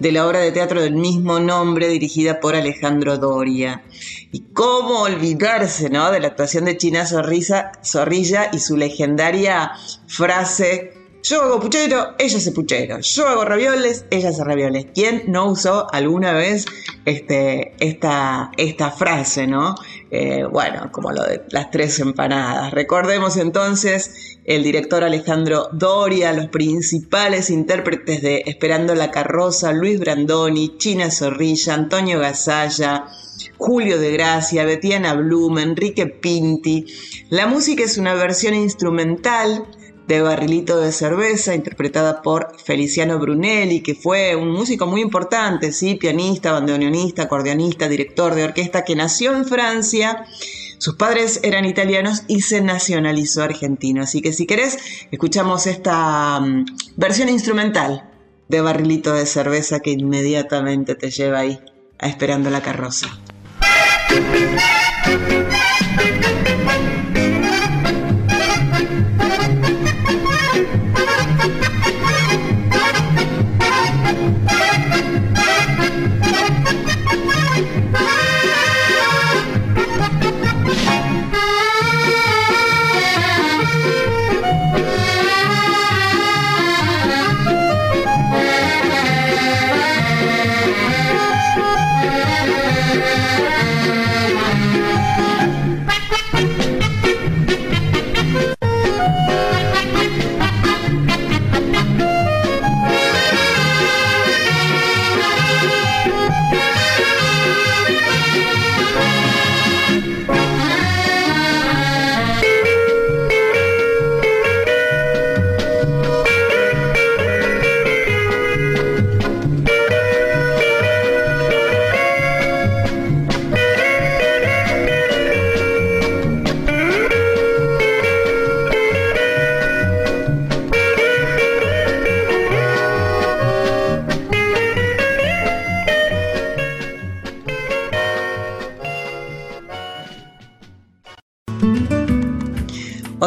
de 0.00 0.10
la 0.10 0.26
obra 0.26 0.40
de 0.40 0.50
teatro 0.50 0.82
del 0.82 0.96
mismo 0.96 1.38
nombre 1.38 1.86
dirigida 1.86 2.40
por 2.40 2.56
Alejandro 2.56 3.18
Doria. 3.18 3.84
Y 4.32 4.52
cómo 4.52 5.02
olvidarse 5.02 5.90
¿no? 5.90 6.10
de 6.10 6.18
la 6.18 6.26
actuación 6.26 6.64
de 6.64 6.76
China 6.76 7.06
Zorrilla 7.06 8.50
y 8.52 8.58
su 8.58 8.76
legendaria 8.76 9.74
frase 10.08 10.95
yo 11.28 11.42
hago 11.42 11.58
puchero, 11.58 12.14
ella 12.18 12.38
hace 12.38 12.52
puchero. 12.52 13.00
Yo 13.00 13.26
hago 13.26 13.44
ravioles, 13.44 14.04
ella 14.10 14.28
hace 14.28 14.44
ravioles. 14.44 14.86
¿Quién 14.94 15.24
no 15.26 15.46
usó 15.46 15.92
alguna 15.92 16.32
vez 16.32 16.66
este, 17.04 17.74
esta, 17.80 18.52
frase, 18.96 19.48
no? 19.48 19.74
Eh, 20.12 20.44
bueno, 20.44 20.92
como 20.92 21.10
lo 21.10 21.24
de 21.24 21.42
las 21.50 21.72
tres 21.72 21.98
empanadas. 21.98 22.70
Recordemos 22.72 23.36
entonces 23.38 24.38
el 24.44 24.62
director 24.62 25.02
Alejandro 25.02 25.68
Doria, 25.72 26.32
los 26.32 26.46
principales 26.46 27.50
intérpretes 27.50 28.22
de 28.22 28.44
Esperando 28.46 28.94
la 28.94 29.10
carroza, 29.10 29.72
Luis 29.72 29.98
Brandoni, 29.98 30.78
China 30.78 31.10
Zorrilla, 31.10 31.74
Antonio 31.74 32.20
Gasalla. 32.20 33.06
Julio 33.58 33.98
de 33.98 34.12
Gracia, 34.12 34.64
Betiana 34.64 35.14
Blum, 35.14 35.58
Enrique 35.58 36.06
Pinti. 36.06 36.86
La 37.30 37.46
música 37.46 37.84
es 37.84 37.98
una 37.98 38.14
versión 38.14 38.54
instrumental 38.54 39.66
de 40.06 40.22
Barrilito 40.22 40.78
de 40.78 40.92
Cerveza, 40.92 41.54
interpretada 41.54 42.22
por 42.22 42.56
Feliciano 42.62 43.18
Brunelli, 43.18 43.80
que 43.80 43.94
fue 43.94 44.36
un 44.36 44.50
músico 44.50 44.86
muy 44.86 45.00
importante, 45.00 45.72
¿sí? 45.72 45.96
pianista, 45.96 46.52
bandoneonista, 46.52 47.22
acordeonista, 47.22 47.88
director 47.88 48.34
de 48.34 48.44
orquesta, 48.44 48.84
que 48.84 48.94
nació 48.94 49.34
en 49.34 49.44
Francia. 49.44 50.26
Sus 50.78 50.96
padres 50.96 51.40
eran 51.42 51.64
italianos 51.64 52.22
y 52.28 52.42
se 52.42 52.60
nacionalizó 52.60 53.42
argentino. 53.42 54.02
Así 54.02 54.20
que 54.20 54.32
si 54.32 54.46
querés, 54.46 54.78
escuchamos 55.10 55.66
esta 55.66 56.38
mm, 56.38 56.66
versión 56.96 57.28
instrumental 57.28 58.08
de 58.48 58.60
Barrilito 58.60 59.12
de 59.12 59.26
Cerveza 59.26 59.80
que 59.80 59.90
inmediatamente 59.90 60.94
te 60.94 61.10
lleva 61.10 61.40
ahí 61.40 61.58
a 61.98 62.08
Esperando 62.08 62.50
la 62.50 62.60
carroza. 62.60 63.08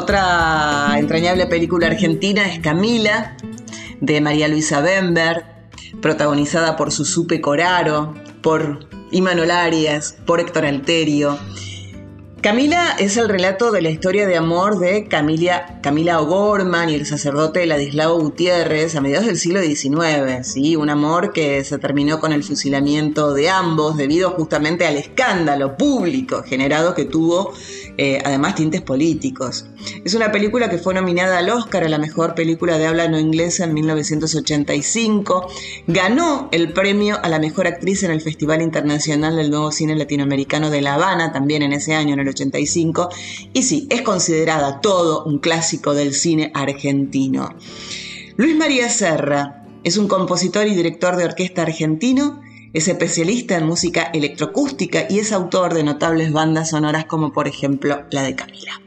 Otra 0.10 0.98
entrañable 0.98 1.45
película 1.45 1.86
argentina 1.86 2.52
es 2.52 2.58
Camila, 2.62 3.38
de 4.02 4.19
María 4.22 4.48
Luisa 4.48 4.82
Bember, 4.82 5.45
protagonizada 6.02 6.76
por 6.78 6.91
Susupe 6.91 7.41
Coraro, 7.41 8.15
por 8.41 8.89
Imanol 9.12 9.52
Arias, 9.52 10.17
por 10.26 10.39
Héctor 10.39 10.65
Alterio. 10.65 11.38
Camila 12.41 12.95
es 12.98 13.17
el 13.17 13.30
relato 13.30 13.69
de 13.72 13.82
la 13.82 13.91
historia 13.91 14.26
de 14.26 14.38
amor 14.38 14.80
de 14.80 15.10
Camila, 15.10 15.80
Camila 15.84 16.22
O'Gorman 16.22 16.89
y 16.89 16.95
el 16.95 17.06
sacerdote 17.06 17.65
Ladislao 17.65 18.17
Gutiérrez 18.17 18.95
a 18.95 19.02
mediados 19.02 19.28
del 19.28 19.38
siglo 19.38 19.62
XIX, 19.62 20.48
¿sí? 20.48 20.78
un 20.78 20.89
amor 20.89 21.34
que 21.34 21.63
se 21.65 21.78
terminó 21.78 22.22
con 22.22 22.32
el 22.32 22.43
fusilamiento 22.43 23.34
de 23.34 23.50
ambos 23.50 23.98
debido 23.98 24.32
justamente 24.32 24.88
al 24.88 24.95
escándalo 24.95 25.76
público 25.78 26.41
generado 26.41 26.95
que 26.95 27.04
tuvo 27.04 27.54
eh, 28.01 28.17
además 28.23 28.55
tintes 28.55 28.81
políticos. 28.81 29.65
Es 30.05 30.13
una 30.13 30.31
película 30.31 30.69
que 30.69 30.77
fue 30.77 30.93
nominada 30.93 31.39
al 31.39 31.49
Oscar 31.49 31.83
a 31.83 31.89
la 31.89 31.97
mejor 31.97 32.33
película 32.33 32.77
de 32.77 32.88
habla 32.88 33.09
no 33.09 33.19
inglesa 33.19 33.65
en 33.65 33.73
1985. 33.73 35.51
Ganó 35.85 36.47
el 36.53 36.71
premio 36.71 37.19
a 37.21 37.27
la 37.27 37.39
mejor 37.39 37.67
actriz 37.67 38.03
en 38.03 38.12
el 38.12 38.21
Festival 38.21 38.62
Internacional 38.62 39.35
del 39.35 39.49
Nuevo 39.49 39.73
Cine 39.73 39.97
Latinoamericano 39.97 40.69
de 40.69 40.81
La 40.81 40.93
Habana, 40.93 41.33
también 41.33 41.62
en 41.62 41.73
ese 41.73 41.93
año, 41.93 42.13
en 42.13 42.21
el 42.21 42.29
85. 42.29 43.09
Y 43.51 43.63
sí, 43.63 43.85
es 43.91 44.01
considerada 44.01 44.79
todo 44.79 45.25
un 45.25 45.39
clásico 45.39 45.93
del 45.93 46.13
cine 46.13 46.53
argentino. 46.53 47.53
Luis 48.38 48.55
María 48.55 48.88
Serra 48.88 49.65
es 49.83 49.97
un 49.97 50.07
compositor 50.07 50.67
y 50.67 50.73
director 50.73 51.17
de 51.17 51.25
orquesta 51.25 51.63
argentino 51.63 52.39
es 52.73 52.88
especialista 52.88 53.58
en 53.58 53.65
música 53.65 54.03
electroacústica 54.13 55.05
y 55.10 55.19
es 55.19 55.32
autor 55.32 55.73
de 55.73 55.84
notables 55.84 56.32
bandas 56.32 56.69
sonoras 56.69 57.05
como 57.05 57.34
por 57.34 57.47
ejemplo 57.47 58.03
la 58.12 58.23
de 58.23 58.36
Camila. 58.36 58.82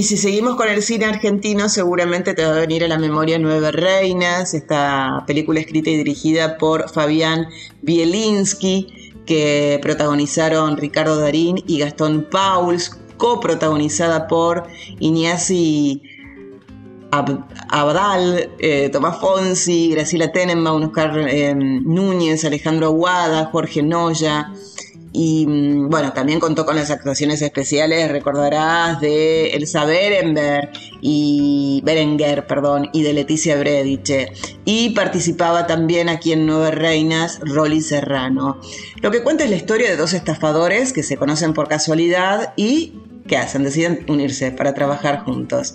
Y 0.00 0.02
si 0.02 0.16
seguimos 0.16 0.56
con 0.56 0.66
el 0.66 0.82
cine 0.82 1.04
argentino, 1.04 1.68
seguramente 1.68 2.32
te 2.32 2.42
va 2.42 2.56
a 2.56 2.60
venir 2.60 2.82
a 2.82 2.88
la 2.88 2.96
memoria 2.96 3.38
Nueve 3.38 3.70
Reinas, 3.70 4.54
esta 4.54 5.24
película 5.26 5.60
escrita 5.60 5.90
y 5.90 5.98
dirigida 5.98 6.56
por 6.56 6.88
Fabián 6.88 7.48
Bielinski, 7.82 9.12
que 9.26 9.78
protagonizaron 9.82 10.78
Ricardo 10.78 11.20
Darín 11.20 11.62
y 11.66 11.80
Gastón 11.80 12.26
Pauls, 12.30 12.98
coprotagonizada 13.18 14.26
por 14.26 14.66
Iñasi 15.00 16.00
Abadal, 17.10 18.48
eh, 18.58 18.88
Tomás 18.88 19.20
Fonsi, 19.20 19.90
Graciela 19.90 20.32
Tenenbaum, 20.32 20.84
Oscar 20.84 21.28
eh, 21.28 21.54
Núñez, 21.54 22.42
Alejandro 22.46 22.86
Aguada, 22.86 23.50
Jorge 23.52 23.82
Noya. 23.82 24.50
Y 25.12 25.46
mm, 25.46 25.88
bueno, 25.88 26.12
también 26.12 26.40
contó 26.40 26.64
con 26.64 26.76
las 26.76 26.90
actuaciones 26.90 27.42
especiales, 27.42 28.10
recordarás, 28.10 29.00
de 29.00 29.50
Elsa 29.50 29.84
Berenberg 29.84 30.70
y 31.00 31.80
Berenguer, 31.84 32.46
perdón, 32.46 32.88
y 32.92 33.02
de 33.02 33.12
Leticia 33.12 33.58
Brediche. 33.58 34.32
Y 34.64 34.90
participaba 34.90 35.66
también 35.66 36.08
aquí 36.08 36.32
en 36.32 36.46
Nueve 36.46 36.70
Reinas, 36.70 37.40
Rolly 37.40 37.80
Serrano. 37.80 38.60
Lo 39.00 39.10
que 39.10 39.22
cuenta 39.22 39.44
es 39.44 39.50
la 39.50 39.56
historia 39.56 39.90
de 39.90 39.96
dos 39.96 40.12
estafadores 40.12 40.92
que 40.92 41.02
se 41.02 41.16
conocen 41.16 41.54
por 41.54 41.68
casualidad 41.68 42.52
y 42.56 42.99
¿qué 43.30 43.36
hacen? 43.36 43.62
Deciden 43.62 44.04
unirse 44.08 44.50
para 44.50 44.74
trabajar 44.74 45.20
juntos. 45.20 45.72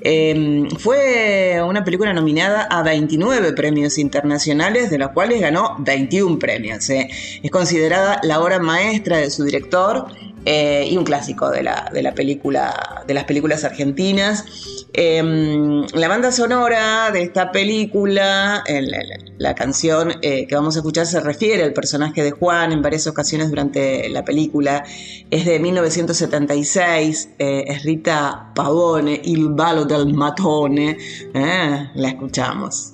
Em, 0.00 0.70
fue 0.70 1.60
una 1.62 1.84
película 1.84 2.14
nominada 2.14 2.62
a 2.62 2.82
29 2.82 3.52
premios 3.52 3.98
internacionales, 3.98 4.88
de 4.88 4.96
los 4.96 5.10
cuales 5.10 5.42
ganó 5.42 5.76
21 5.80 6.38
premios. 6.38 6.88
¿eh? 6.88 7.10
Es 7.42 7.50
considerada 7.50 8.20
la 8.22 8.40
obra 8.40 8.58
maestra 8.58 9.18
de 9.18 9.28
su 9.28 9.44
director 9.44 10.06
eh, 10.44 10.88
y 10.90 10.96
un 10.96 11.04
clásico 11.04 11.50
de 11.50 11.62
la, 11.62 11.90
de 11.92 12.02
la, 12.02 12.14
película, 12.14 13.04
de 13.06 13.14
las 13.14 13.24
películas 13.24 13.64
argentinas. 13.64 14.44
Em, 14.96 15.84
la 15.94 16.06
banda 16.06 16.30
sonora 16.30 17.10
de 17.10 17.22
esta 17.22 17.50
película, 17.50 18.62
la, 19.38 19.54
canción 19.56 20.12
eh, 20.22 20.46
que 20.46 20.54
vamos 20.54 20.76
a 20.76 20.78
escuchar 20.78 21.04
se 21.06 21.18
refiere 21.18 21.64
al 21.64 21.72
personaje 21.72 22.22
de 22.22 22.30
Juan 22.30 22.70
en 22.70 22.80
varias 22.80 23.08
ocasiones 23.08 23.50
durante 23.50 24.08
la 24.08 24.24
película. 24.24 24.84
Es 25.30 25.46
de 25.46 25.58
1976, 25.58 27.30
eh, 27.40 27.64
es 27.66 27.82
Rita 27.82 28.52
Pavone, 28.54 29.20
Il 29.24 29.48
ballo 29.48 29.84
del 29.84 30.14
matone. 30.14 30.96
Eh, 31.34 31.90
la 31.94 32.08
escuchamos. 32.08 32.92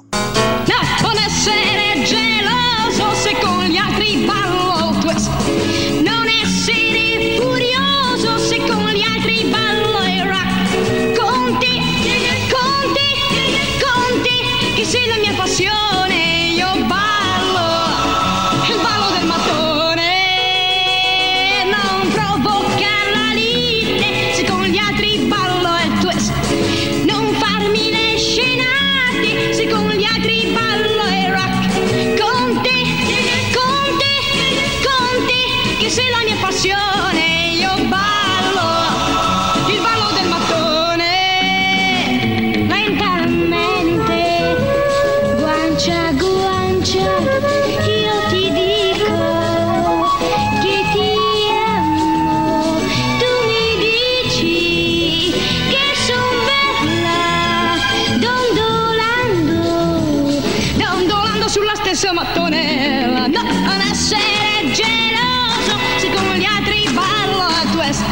stesso 61.95 62.13
mattone, 62.13 63.05
la 63.11 63.27
non 63.27 63.81
essere 63.81 64.71
geloso, 64.71 65.77
siccome 65.97 66.39
gli 66.39 66.45
altri 66.45 66.89
ballo 66.93 67.43
a 67.43 67.65
tu 67.73 67.81
est. 67.81 68.05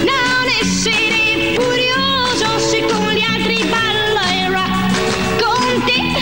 Non 0.00 0.46
essere 0.60 1.56
furioso, 1.58 2.58
siccome 2.58 3.14
gli 3.14 3.22
altri 3.22 3.64
ballo 3.64 4.20
e 4.20 4.50
racconti, 4.50 6.12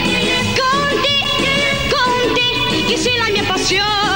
conti, 0.55 1.25
conti, 1.89 2.83
che 2.85 2.97
sei 2.97 3.17
la 3.17 3.29
mia 3.29 3.43
passione. 3.43 4.10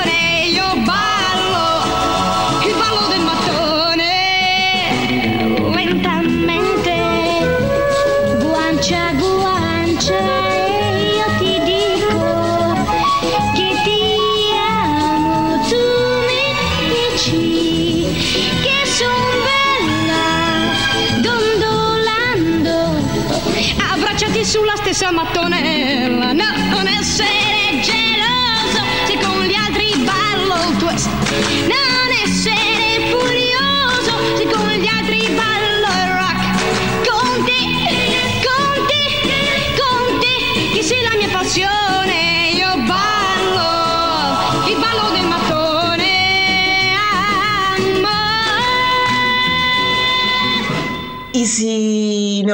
ciamattonella 25.05 26.24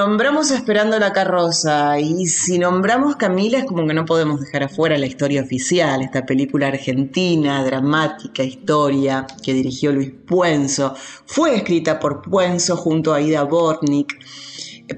nombramos 0.01 0.49
Esperando 0.49 0.97
la 0.97 1.13
carroza 1.13 1.99
y 1.99 2.25
si 2.25 2.57
nombramos 2.57 3.17
Camila 3.17 3.59
es 3.59 3.65
como 3.65 3.85
que 3.85 3.93
no 3.93 4.03
podemos 4.03 4.39
dejar 4.41 4.63
afuera 4.63 4.97
la 4.97 5.05
historia 5.05 5.43
oficial, 5.43 6.01
esta 6.01 6.25
película 6.25 6.69
argentina, 6.69 7.63
dramática, 7.63 8.41
historia 8.41 9.27
que 9.43 9.53
dirigió 9.53 9.91
Luis 9.91 10.11
Puenzo, 10.25 10.95
fue 11.27 11.55
escrita 11.55 11.99
por 11.99 12.23
Puenzo 12.23 12.77
junto 12.77 13.13
a 13.13 13.21
Ida 13.21 13.43
Bortnik, 13.43 14.17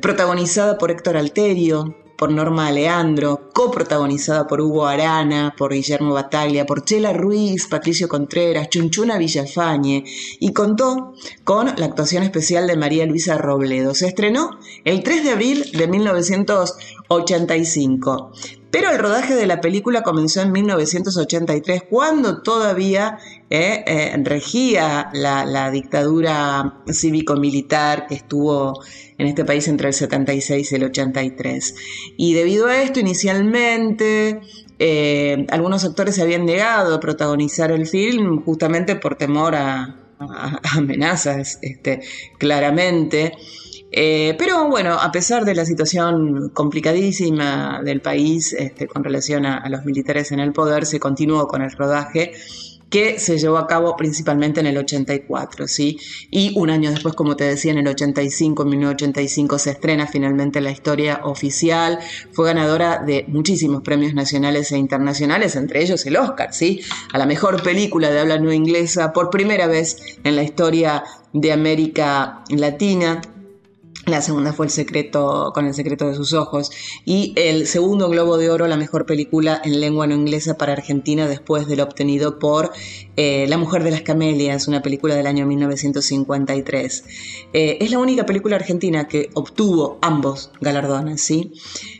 protagonizada 0.02 0.78
por 0.78 0.89
Héctor 0.89 1.18
Alterio, 1.18 1.98
por 2.24 2.32
Norma 2.32 2.68
Aleandro, 2.68 3.50
coprotagonizada 3.52 4.48
por 4.48 4.62
Hugo 4.62 4.86
Arana, 4.86 5.54
por 5.58 5.74
Guillermo 5.74 6.14
Bataglia, 6.14 6.66
por 6.66 6.86
Chela 6.86 7.12
Ruiz, 7.12 7.68
Patricio 7.68 8.08
Contreras, 8.08 8.70
Chunchuna 8.70 9.18
Villafañe 9.18 10.06
y 10.40 10.54
contó 10.54 11.16
con 11.44 11.66
la 11.76 11.86
actuación 11.86 12.24
especial 12.24 12.66
de 12.66 12.78
María 12.78 13.06
Luisa 13.06 13.38
Robledo. 13.38 13.94
Se 13.94 14.08
estrenó 14.08 14.52
el 14.86 15.04
3 15.04 15.26
de 15.26 15.32
abril 15.32 15.70
de 15.74 15.86
1985. 15.86 18.32
Pero 18.74 18.90
el 18.90 18.98
rodaje 18.98 19.36
de 19.36 19.46
la 19.46 19.62
película 19.62 20.02
comenzó 20.02 20.42
en 20.42 20.52
1983, 20.52 21.84
cuando 21.88 22.42
todavía 22.42 23.20
eh, 23.52 23.84
eh, 23.86 24.20
regía 24.24 25.12
la, 25.14 25.70
dictadura 25.70 26.82
cívico-militar 26.92 28.08
que 28.08 28.16
estuvo 28.16 28.82
en 29.20 29.28
este 29.28 29.46
país 29.46 29.68
entre 29.68 29.90
el 29.90 29.94
76 29.94 30.72
y 30.72 30.76
el 30.76 30.86
83. 30.86 31.76
Y 32.18 32.34
debido 32.34 32.66
a 32.66 32.82
esto, 32.82 33.00
inicialmente, 33.00 34.42
eh, 34.80 35.46
algunos 35.52 35.86
actores 35.86 36.16
se 36.16 36.24
habían 36.24 36.48
negado 36.48 36.96
a 36.96 37.00
protagonizar 37.00 37.70
el 37.72 37.86
film 37.86 38.44
justamente 38.44 38.96
por 38.96 39.18
temor 39.18 39.54
a, 39.54 40.00
amenazas, 40.76 41.60
este, 41.62 42.02
claramente. 42.40 43.34
Eh, 43.95 44.34
pero 44.39 44.67
bueno, 44.69 44.93
a 44.99 45.12
pesar 45.12 45.45
de 45.45 45.53
la 45.53 45.65
situación 45.65 46.49
complicadísima 46.49 47.79
del 47.86 48.01
país 48.01 48.51
este, 48.53 48.88
con 48.88 49.03
relación 49.03 49.45
a, 49.45 49.69
los 49.69 49.86
militares 49.86 50.32
en 50.32 50.39
el 50.39 50.51
poder, 50.51 50.88
se 50.88 50.99
continuó 50.99 51.47
con 51.47 51.62
el 51.62 51.71
rodaje 51.71 52.34
que 52.89 53.19
se 53.19 53.38
llevó 53.38 53.58
a 53.58 53.67
cabo 53.67 53.95
principalmente 53.95 54.60
en 54.62 54.67
el 54.67 54.77
84, 54.77 55.67
¿sí? 55.67 55.99
Y 56.32 56.58
un 56.58 56.71
año 56.71 56.91
después, 56.91 57.15
como 57.15 57.36
te 57.36 57.43
decía, 57.43 57.71
en 57.71 57.79
el 57.79 57.88
85, 57.88 58.63
en 58.63 58.69
1985, 58.69 59.60
se 59.60 59.71
estrena 59.71 60.08
finalmente 60.08 60.62
la 60.62 60.69
historia 60.71 61.21
oficial. 61.23 61.99
Fue 62.32 62.45
ganadora 62.45 62.99
de 62.99 63.25
muchísimos 63.27 63.82
premios 63.82 64.13
nacionales 64.13 64.71
e 64.71 64.77
internacionales, 64.77 65.56
entre 65.56 65.82
ellos 65.82 66.06
el 66.06 66.17
Oscar, 66.17 66.53
¿sí? 66.53 66.82
A 67.13 67.17
la 67.17 67.25
mejor 67.25 67.62
película 67.63 68.12
de 68.12 68.19
habla 68.19 68.38
no 68.38 68.53
inglesa 68.53 69.12
por 69.12 69.32
primera 69.32 69.65
vez 69.65 69.97
en 70.23 70.36
la 70.36 70.43
historia 70.43 71.03
de 71.34 71.51
América 71.51 72.43
Latina. 72.49 73.21
La 74.06 74.22
segunda 74.22 74.52
fue 74.52 74.66
El 74.66 74.72
secreto, 74.72 75.52
con 75.54 75.66
el 75.66 75.74
secreto 75.74 76.10
de 76.10 76.16
sus 76.16 76.34
ojos. 76.34 76.72
Y 77.06 77.32
el 77.38 77.68
segundo 77.68 78.10
Globo 78.10 78.38
de 78.38 78.50
Oro, 78.50 78.68
la 78.68 78.76
mejor 78.76 79.06
película 79.06 79.62
en 79.63 79.80
lengua 79.80 80.08
no 80.08 80.13
inglesa 80.13 80.58
para 80.58 80.74
Argentina, 80.74 81.26
después 81.26 81.68
del 81.68 81.80
obtenido 81.80 82.38
por 82.38 82.72
eh, 83.16 83.46
La 83.48 83.58
mujer 83.58 83.82
de 83.84 83.92
las 83.92 84.02
camelias, 84.02 84.68
una 84.68 84.82
película 84.82 85.16
del 85.16 85.26
año 85.26 85.46
1953. 85.46 87.04
Eh, 87.54 87.78
es 87.80 87.92
la 87.92 88.00
única 88.00 88.26
película 88.26 88.58
argentina 88.58 89.08
que 89.08 89.30
obtuvo 89.36 90.00
ambos 90.02 90.52
galardones, 90.60 91.22
¿sí? 91.22 91.54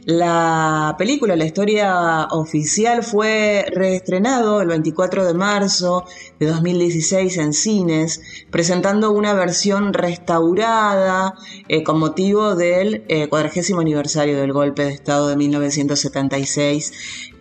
La 0.06 0.96
película, 0.98 1.38
la 1.38 1.46
historia 1.46 2.28
oficial, 2.32 3.04
fue 3.04 3.66
reestrenado 3.74 4.62
el 4.62 4.68
24 4.68 5.26
de 5.26 5.34
marzo 5.34 6.04
de 6.42 6.48
2016 6.48 7.38
en 7.38 7.54
cines, 7.54 8.20
presentando 8.52 9.12
una 9.12 9.34
versión 9.34 9.94
restaurada, 9.94 11.36
eh, 11.70 11.84
con 11.84 12.00
motivo 12.00 12.56
del 12.56 13.06
eh, 13.08 13.30
cuadragésimo 13.30 13.80
aniversario 13.80 14.42
del 14.42 14.52
golpe 14.52 14.84
de 14.84 14.92
Estado 14.92 15.30
de 15.30 15.38
1976, 15.38 16.92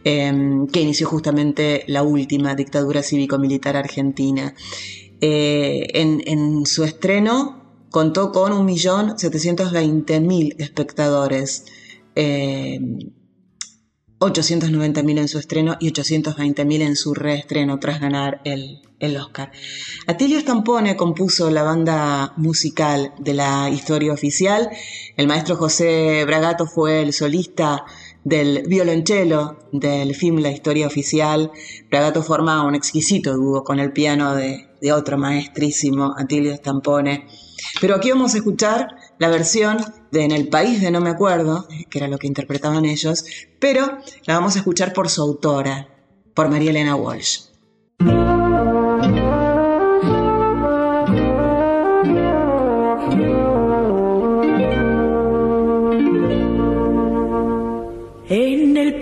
em, 0.04 0.68
que 0.68 0.82
inició 0.82 1.08
justamente 1.08 1.82
la 1.88 2.04
última 2.04 2.54
dictadura 2.54 3.02
cívico-militar 3.02 3.76
argentina. 3.76 4.54
Eh, 5.20 5.88
en, 5.94 6.64
su 6.66 6.84
estreno 6.84 7.60
contó 7.90 8.30
con 8.30 8.52
1.720.000 8.52 10.54
espectadores. 10.58 11.64
890.000 12.14 15.10
em, 15.10 15.18
en 15.18 15.28
su 15.28 15.38
estreno 15.38 15.76
y 15.80 15.92
820.000 15.92 16.82
en 16.82 16.96
su 16.96 17.14
reestreno 17.14 17.78
tras 17.78 18.00
ganar 18.00 18.40
el, 18.44 18.82
el 19.02 19.16
Oscar. 19.16 19.50
Atilio 20.06 20.40
Stampone 20.40 20.96
compuso 20.96 21.50
la 21.50 21.64
banda 21.64 22.32
musical 22.36 23.12
de 23.18 23.34
la 23.34 23.68
historia 23.68 24.12
oficial. 24.12 24.70
El 25.16 25.26
maestro 25.26 25.56
José 25.56 26.24
Bragato 26.24 26.66
fue 26.66 27.02
el 27.02 27.12
solista 27.12 27.84
del 28.24 28.62
violonchelo 28.68 29.58
del 29.72 30.14
film 30.14 30.38
La 30.38 30.52
historia 30.52 30.86
oficial. 30.86 31.50
Bragato 31.90 32.22
forma 32.22 32.64
un 32.64 32.74
exquisito 32.74 33.34
dúo 33.34 33.64
con 33.64 33.80
el 33.80 33.92
piano 33.92 34.34
de, 34.34 34.68
otro 34.92 35.18
maestrísimo, 35.18 36.14
Atilio 36.16 36.56
Stampone. 36.56 37.26
Pero 37.80 37.96
aquí 37.96 38.10
vamos 38.10 38.34
a 38.34 38.38
escuchar 38.38 38.88
la 39.18 39.28
versión 39.28 39.78
de 40.12 40.24
En 40.24 40.30
el 40.30 40.48
país 40.48 40.80
de 40.80 40.90
no 40.92 41.00
me 41.00 41.10
acuerdo, 41.10 41.66
que 41.90 41.98
era 41.98 42.06
lo 42.06 42.18
que 42.18 42.28
interpretaban 42.28 42.84
ellos, 42.84 43.24
pero 43.58 43.98
la 44.26 44.34
vamos 44.34 44.54
a 44.54 44.58
escuchar 44.60 44.92
por 44.92 45.08
su 45.08 45.22
autora, 45.22 45.88
por 46.34 46.48
María 46.48 46.70
Elena 46.70 46.94
Walsh. 46.94 47.52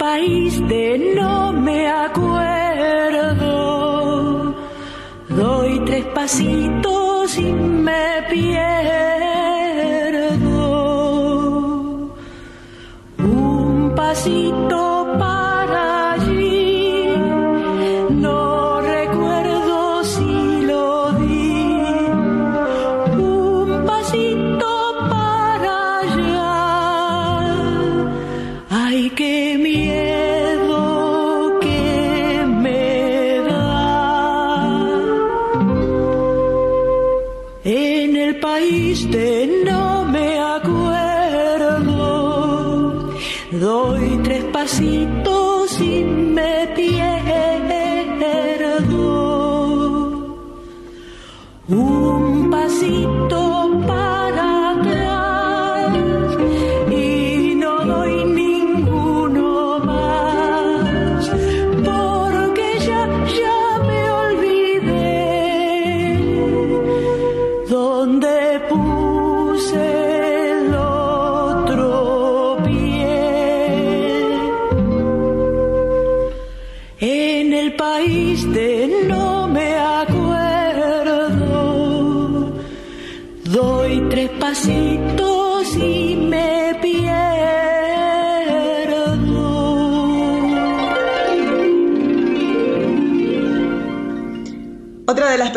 país 0.00 0.66
de 0.66 0.98
no 1.14 1.52
me 1.52 1.86
acuerdo. 1.88 3.44
Doy 5.28 5.84
tres 5.84 6.04
pasitos 6.06 7.38
y 7.38 7.52
me 7.52 8.22
pierdo. 8.28 8.79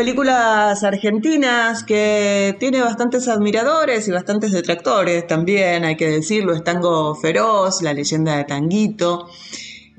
Películas 0.04 0.84
argentinas 0.84 1.86
que 1.86 2.58
tiene 2.60 2.82
bastantes 2.82 3.30
admiradores 3.30 4.06
y 4.06 4.12
bastantes 4.12 4.52
detractores 4.52 5.26
también, 5.28 5.86
hay 5.86 5.96
que 5.96 6.10
decirlo, 6.10 6.54
es 6.54 6.62
Tango 6.62 7.16
Feroz, 7.16 7.82
la 7.82 7.94
leyenda 7.94 8.36
de 8.36 8.44
Tanguito, 8.44 9.30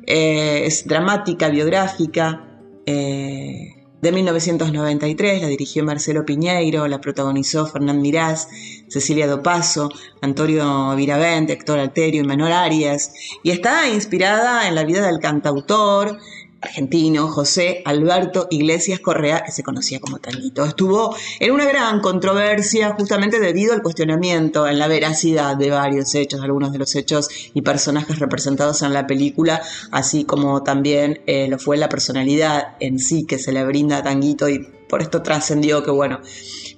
eh, 0.07 0.67
es 0.67 0.87
dramática, 0.87 1.49
biográfica, 1.49 2.45
eh, 2.85 3.77
de 4.03 4.13
1993, 4.13 5.41
la 5.41 5.49
dirigió 5.49 5.83
Marcelo 5.83 6.27
Piñeiro, 6.27 6.87
la 6.87 7.01
protagonizó 7.01 7.67
Fernán 7.67 8.03
Mirás, 8.03 8.49
Cecilia 8.89 9.27
Dopaso, 9.27 9.89
Antonio 10.21 10.95
Viravent, 10.95 11.49
Héctor 11.49 11.79
Alterio 11.79 12.21
y 12.21 12.27
Menor 12.27 12.53
Arias, 12.53 13.15
y 13.43 13.53
está 13.53 13.89
inspirada 13.89 14.69
en 14.69 14.75
la 14.75 14.85
vida 14.85 15.07
del 15.07 15.21
cantautor, 15.21 16.19
argentino 16.65 17.29
José 17.29 17.83
Alberto 17.85 18.49
Iglesias 18.51 19.01
Correa, 19.01 19.43
que 19.45 19.53
se 19.53 19.63
conocía 19.63 20.01
como 20.01 20.19
Tanguito. 20.19 20.65
Estuvo 20.65 21.15
en 21.41 21.53
una 21.53 21.67
gran 21.67 22.01
controversia 22.01 22.95
justamente 22.99 23.39
debido 23.39 23.73
al 23.73 23.83
cuestionamiento 23.83 24.67
en 24.67 24.79
la 24.79 24.89
veracidad 24.89 25.57
de 25.57 25.71
varios 25.71 26.15
hechos, 26.15 26.41
algunos 26.43 26.73
de 26.73 26.79
los 26.79 26.95
hechos 26.95 27.29
y 27.55 27.63
personajes 27.63 28.19
representados 28.19 28.83
en 28.83 28.93
la 28.93 29.07
película, 29.07 29.63
así 29.91 30.25
como 30.25 30.63
también 30.63 31.21
eh, 31.27 31.49
lo 31.49 31.59
fue 31.59 31.77
la 31.77 31.89
personalidad 31.89 32.77
en 32.81 32.99
sí 32.99 33.25
que 33.27 33.39
se 33.39 33.53
le 33.53 33.65
brinda 33.65 33.99
a 33.99 34.03
Tanguito 34.03 34.49
y 34.49 34.59
por 34.89 35.03
esto 35.03 35.23
trascendió 35.23 35.83
que 35.83 35.91
bueno, 35.91 36.21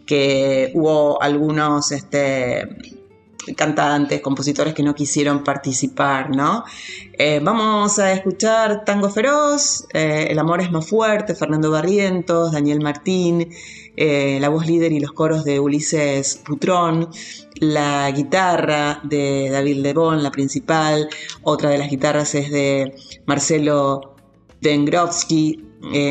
que 0.07 0.73
hubo 0.75 1.21
algunos 1.23 1.93
este, 1.93 2.96
cantantes, 3.55 4.21
compositores 4.21 4.75
que 4.75 4.83
no 4.83 4.95
quisieron 4.95 5.45
participar, 5.45 6.35
¿no? 6.35 6.65
Eh, 7.13 7.41
vamos 7.43 7.99
a 7.99 8.13
escuchar 8.13 8.85
Tango 8.85 9.11
Feroz, 9.11 9.87
eh, 9.93 10.29
El 10.31 10.39
Amor 10.39 10.61
es 10.61 10.71
más 10.71 10.89
fuerte, 10.89 11.35
Fernando 11.35 11.71
Barrientos, 11.71 12.53
Daniel 12.53 12.81
Martín, 12.81 13.49
eh, 13.97 14.39
la 14.41 14.49
voz 14.49 14.67
líder 14.67 14.93
y 14.93 15.01
los 15.01 15.13
coros 15.13 15.45
de 15.45 15.61
Ulises 15.61 16.37
Putrón, 16.45 17.09
la 17.61 18.11
guitarra 18.11 19.01
de 19.05 19.49
David 19.51 19.79
Lebón, 19.79 20.23
la 20.23 20.31
principal, 20.31 21.09
otra 21.43 21.71
de 21.71 21.79
las 21.79 21.89
guitarras 21.89 22.35
es 22.35 22.51
de 22.51 22.95
Marcelo 23.27 24.17
Dengrovsky, 24.61 25.63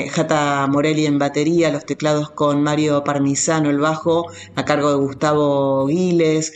Jata 0.09 0.65
Morelli 0.67 1.05
en 1.05 1.19
batería, 1.19 1.69
los 1.69 1.85
teclados 1.85 2.29
con 2.29 2.63
Mario 2.63 3.03
Parmisano, 3.03 3.69
el 3.69 3.79
bajo, 3.79 4.27
a 4.55 4.63
cargo 4.63 4.89
de 4.89 4.95
Gustavo 4.95 5.87
Giles, 5.89 6.53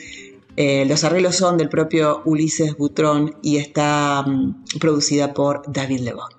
eh, 0.61 0.83
los 0.85 1.05
arreglos 1.05 1.37
son 1.37 1.55
del 1.55 1.69
propio 1.69 2.21
Ulises 2.25 2.75
Butrón 2.75 3.33
y 3.41 3.55
está 3.55 4.21
mm, 4.27 4.65
producida 4.77 5.33
por 5.33 5.61
David 5.71 6.01
Lebón. 6.01 6.33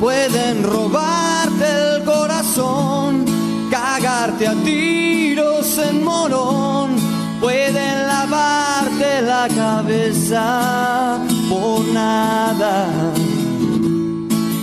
Pueden 0.00 0.64
robarte 0.64 1.66
el 1.70 2.02
corazón, 2.02 3.24
cagarte 3.70 4.48
a 4.48 4.54
tiros 4.64 5.78
en 5.78 6.02
morón, 6.02 6.96
pueden 7.40 8.08
lavarte 8.08 9.22
la 9.22 9.46
cabeza 9.54 11.24
por 11.48 11.84
nada. 11.94 12.88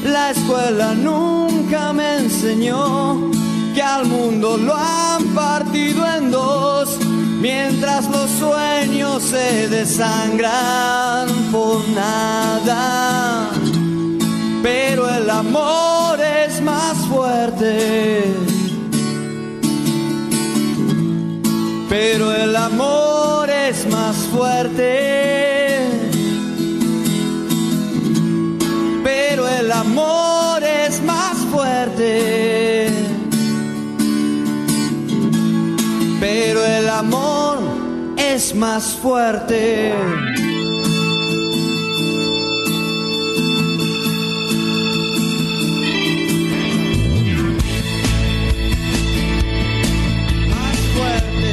La 0.03 0.31
escuela 0.31 0.93
nunca 0.95 1.93
me 1.93 2.17
enseñó 2.17 3.31
que 3.73 3.81
al 3.81 4.05
mundo 4.05 4.57
lo 4.57 4.75
han 4.75 5.23
partido 5.33 6.05
en 6.17 6.29
dos 6.29 6.96
mientras 7.39 8.09
los 8.09 8.29
sueños 8.31 9.23
se 9.23 9.67
desangran 9.69 11.29
por 11.51 11.87
nada. 11.89 13.49
Pero 14.63 15.09
el 15.09 15.29
amor 15.29 16.19
es 16.19 16.61
más 16.61 16.97
fuerte. 17.09 18.23
Pero 21.89 22.33
el 22.33 22.55
amor 22.55 23.49
es 23.49 23.87
más 23.89 24.15
fuerte. 24.33 25.06
Es 38.37 38.53
más 38.53 38.95
fuerte. 39.01 39.95
Más 50.51 50.77
fuerte. 50.93 51.49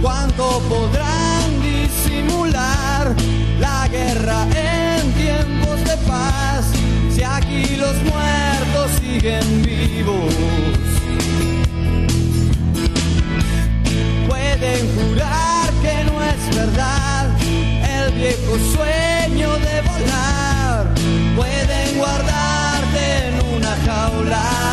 ¿Cuánto 0.00 0.62
podrán 0.68 1.60
disimular 1.60 3.12
la 3.58 3.88
guerra 3.88 4.46
en 4.54 5.12
tiempos 5.14 5.82
de 5.84 5.96
paz? 6.06 6.64
Si 7.12 7.24
aquí 7.24 7.74
los 7.74 7.96
muertos 8.04 8.90
siguen 9.00 9.62
vivos. 9.62 10.67
Verdad 16.54 17.26
el 17.96 18.12
viejo 18.12 18.56
sueño 18.74 19.52
de 19.58 19.82
volar. 19.82 20.86
Pueden 21.36 21.98
guardarte 21.98 23.28
en 23.28 23.56
una 23.56 23.76
jaula 23.86 24.67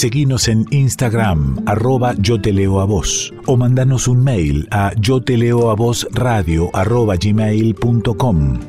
Seguinos 0.00 0.48
en 0.48 0.64
Instagram, 0.70 1.62
arroba 1.66 2.14
yo 2.16 2.40
te 2.40 2.54
leo 2.54 2.80
a 2.80 2.86
vos, 2.86 3.34
o 3.44 3.58
mandanos 3.58 4.08
un 4.08 4.24
mail 4.24 4.66
a 4.70 4.94
yo 4.96 5.22
te 5.22 5.36
leo 5.36 5.70
a 5.70 5.74
vos 5.74 6.08
radio 6.12 6.70
arroba 6.72 7.16
gmail.com. 7.16 8.60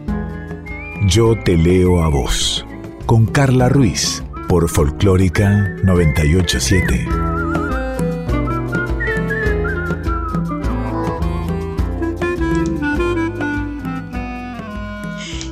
Yo 1.08 1.40
te 1.46 1.56
leo 1.56 2.04
a 2.04 2.10
vos, 2.10 2.66
con 3.06 3.28
Carla 3.28 3.70
Ruiz, 3.70 4.22
por 4.50 4.68
Folclórica 4.68 5.70
987. 5.86 7.08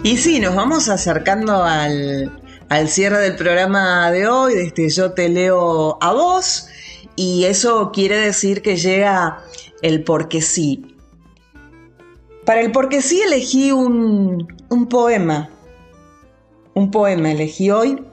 Y 0.03 0.17
sí, 0.17 0.41
nos 0.41 0.55
vamos 0.55 0.89
acercando 0.89 1.63
al, 1.63 2.33
al 2.69 2.87
cierre 2.87 3.17
del 3.19 3.35
programa 3.35 4.11
de 4.11 4.27
hoy, 4.27 4.53
de 4.53 4.63
este 4.63 4.89
Yo 4.89 5.11
te 5.13 5.27
leo 5.27 5.97
a 6.01 6.13
vos, 6.13 6.67
y 7.15 7.45
eso 7.45 7.91
quiere 7.91 8.17
decir 8.17 8.61
que 8.61 8.77
llega 8.77 9.43
el 9.81 10.03
porque 10.03 10.41
sí. 10.41 10.95
Para 12.45 12.61
el 12.61 12.71
porque 12.71 13.01
sí 13.01 13.21
elegí 13.21 13.71
un, 13.71 14.47
un 14.69 14.87
poema, 14.87 15.49
un 16.75 16.91
poema 16.91 17.31
elegí 17.31 17.71
hoy, 17.71 18.03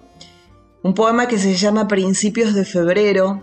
un 0.82 0.94
poema 0.94 1.28
que 1.28 1.38
se 1.38 1.54
llama 1.54 1.86
Principios 1.86 2.54
de 2.54 2.64
Febrero, 2.64 3.42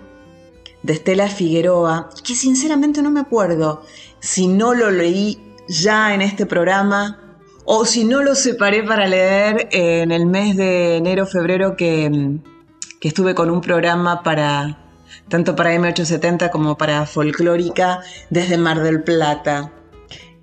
de 0.82 0.94
Estela 0.94 1.28
Figueroa, 1.28 2.10
que 2.24 2.36
sinceramente 2.36 3.02
no 3.02 3.12
me 3.12 3.22
acuerdo 3.22 3.84
si 4.20 4.48
no 4.48 4.74
lo 4.74 4.92
leí 4.92 5.42
ya 5.68 6.14
en 6.14 6.22
este 6.22 6.46
programa 6.46 7.23
o 7.66 7.86
si 7.86 8.04
no 8.04 8.22
lo 8.22 8.36
separé 8.36 8.84
para 8.84 9.08
leer 9.08 9.70
en 9.72 10.12
el 10.12 10.26
mes 10.26 10.58
de 10.58 10.98
enero-febrero 10.98 11.76
que, 11.76 12.40
que 13.00 13.08
estuve 13.08 13.36
con 13.36 13.50
un 13.50 13.62
programa 13.62 14.24
para, 14.24 14.78
tanto 15.30 15.56
para 15.56 15.74
M870 15.74 16.50
como 16.50 16.78
para 16.78 17.06
Folclórica, 17.06 18.02
desde 18.30 18.58
Mar 18.58 18.82
del 18.82 19.04
Plata. 19.04 19.72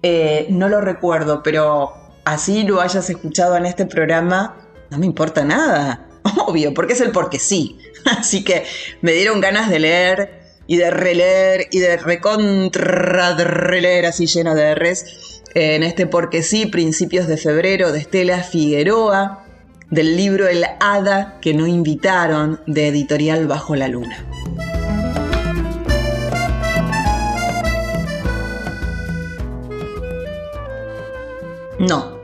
Eh, 0.03 0.47
no 0.51 0.69
lo 0.69 0.81
recuerdo, 0.81 1.43
pero 1.43 1.93
así 2.25 2.63
lo 2.63 2.81
hayas 2.81 3.11
escuchado 3.11 3.57
en 3.57 3.67
este 3.67 3.87
programa, 3.87 4.57
no 4.91 4.99
me 4.99 5.07
importa 5.07 5.45
nada. 5.45 6.07
Obvio, 6.47 6.73
porque 6.73 6.95
es 6.95 7.01
el 7.01 7.11
porque 7.11 7.39
sí. 7.39 7.79
Así 8.19 8.45
que 8.45 8.65
me 9.03 9.13
dieron 9.13 9.41
ganas 9.41 9.69
de 9.69 9.79
leer 9.79 10.41
y 10.67 10.79
de 10.79 10.91
releer 10.91 11.67
y 11.71 11.81
de 11.81 11.97
recontra 11.99 13.37
así 14.07 14.27
lleno 14.27 14.55
de 14.55 14.75
Rs 14.75 15.30
en 15.55 15.83
este 15.83 16.07
porque 16.07 16.43
sí, 16.43 16.67
principios 16.67 17.27
de 17.27 17.37
febrero 17.37 17.93
de 17.93 17.99
Estela 17.99 18.43
Figueroa, 18.43 19.45
del 19.91 20.17
libro 20.17 20.47
El 20.47 20.65
Hada 20.79 21.39
que 21.41 21.55
no 21.55 21.67
invitaron 21.67 22.61
de 22.67 22.89
editorial 22.89 23.49
Bajo 23.49 23.75
la 23.75 23.89
Luna. 23.89 24.25
No. 31.81 32.21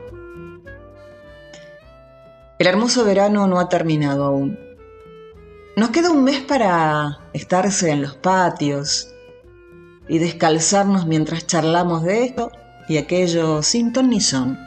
El 2.59 2.67
hermoso 2.67 3.03
verano 3.03 3.47
no 3.47 3.59
ha 3.59 3.67
terminado 3.69 4.23
aún. 4.23 4.57
Nos 5.75 5.89
queda 5.89 6.09
un 6.09 6.23
mes 6.23 6.39
para 6.41 7.19
estarse 7.33 7.91
en 7.91 8.01
los 8.01 8.15
patios 8.15 9.13
y 10.07 10.19
descalzarnos 10.19 11.05
mientras 11.05 11.45
charlamos 11.45 12.03
de 12.03 12.23
esto 12.23 12.51
y 12.87 12.97
aquello 12.97 13.61
sin 13.63 13.93
ton 13.93 14.09
ni 14.09 14.21
son. 14.21 14.57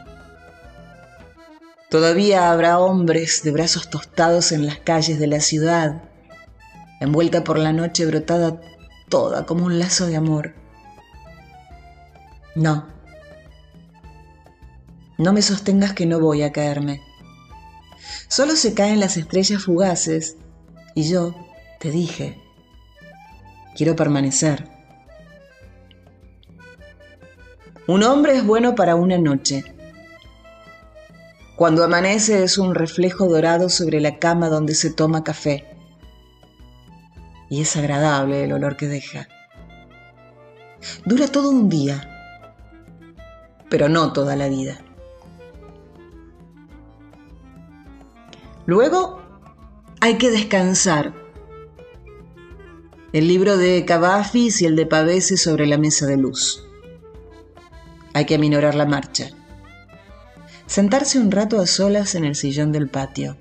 Todavía 1.89 2.51
habrá 2.51 2.79
hombres 2.79 3.43
de 3.43 3.51
brazos 3.51 3.89
tostados 3.89 4.51
en 4.51 4.65
las 4.65 4.79
calles 4.79 5.19
de 5.19 5.27
la 5.27 5.41
ciudad, 5.41 6.03
envuelta 6.99 7.43
por 7.43 7.59
la 7.59 7.73
noche 7.73 8.05
brotada 8.05 8.61
toda 9.09 9.45
como 9.45 9.65
un 9.65 9.79
lazo 9.79 10.07
de 10.07 10.15
amor. 10.15 10.53
No, 12.55 12.87
no 15.17 15.33
me 15.33 15.41
sostengas 15.41 15.93
que 15.93 16.05
no 16.05 16.19
voy 16.19 16.41
a 16.41 16.51
caerme. 16.51 17.01
Solo 18.27 18.55
se 18.55 18.73
caen 18.73 18.99
las 18.99 19.17
estrellas 19.17 19.63
fugaces 19.63 20.37
y 20.95 21.09
yo 21.09 21.35
te 21.79 21.91
dije, 21.91 22.41
quiero 23.75 23.95
permanecer. 23.95 24.80
Un 27.87 28.03
hombre 28.03 28.37
es 28.37 28.45
bueno 28.45 28.75
para 28.75 28.95
una 28.95 29.17
noche 29.17 29.63
cuando 31.61 31.83
amanece 31.83 32.43
es 32.43 32.57
un 32.57 32.73
reflejo 32.73 33.27
dorado 33.27 33.69
sobre 33.69 34.01
la 34.01 34.17
cama 34.17 34.49
donde 34.49 34.73
se 34.73 34.89
toma 34.91 35.23
café. 35.23 35.77
Y 37.51 37.61
es 37.61 37.77
agradable 37.77 38.43
el 38.43 38.53
olor 38.53 38.77
que 38.77 38.87
deja. 38.87 39.27
Dura 41.05 41.27
todo 41.27 41.51
un 41.51 41.69
día, 41.69 42.49
pero 43.69 43.89
no 43.89 44.11
toda 44.11 44.35
la 44.35 44.49
vida. 44.49 44.79
Luego 48.65 49.21
hay 49.99 50.17
que 50.17 50.31
descansar. 50.31 51.13
El 53.13 53.27
libro 53.27 53.57
de 53.57 53.85
Cavafis 53.85 54.63
y 54.63 54.65
el 54.65 54.75
de 54.75 54.87
Pavese 54.87 55.37
sobre 55.37 55.67
la 55.67 55.77
mesa 55.77 56.07
de 56.07 56.17
luz. 56.17 56.65
Hay 58.13 58.25
que 58.25 58.35
aminorar 58.35 58.75
la 58.75 58.85
marcha. 58.85 59.29
Sentarse 60.65 61.19
un 61.19 61.31
rato 61.31 61.59
a 61.59 61.67
solas 61.67 62.15
en 62.15 62.25
el 62.25 62.35
sillón 62.35 62.71
del 62.71 62.89
patio. 62.89 63.37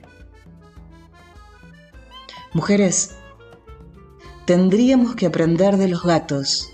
Mujeres, 2.52 3.16
tendríamos 4.44 5.14
que 5.14 5.26
aprender 5.26 5.76
de 5.76 5.88
los 5.88 6.02
gatos. 6.02 6.70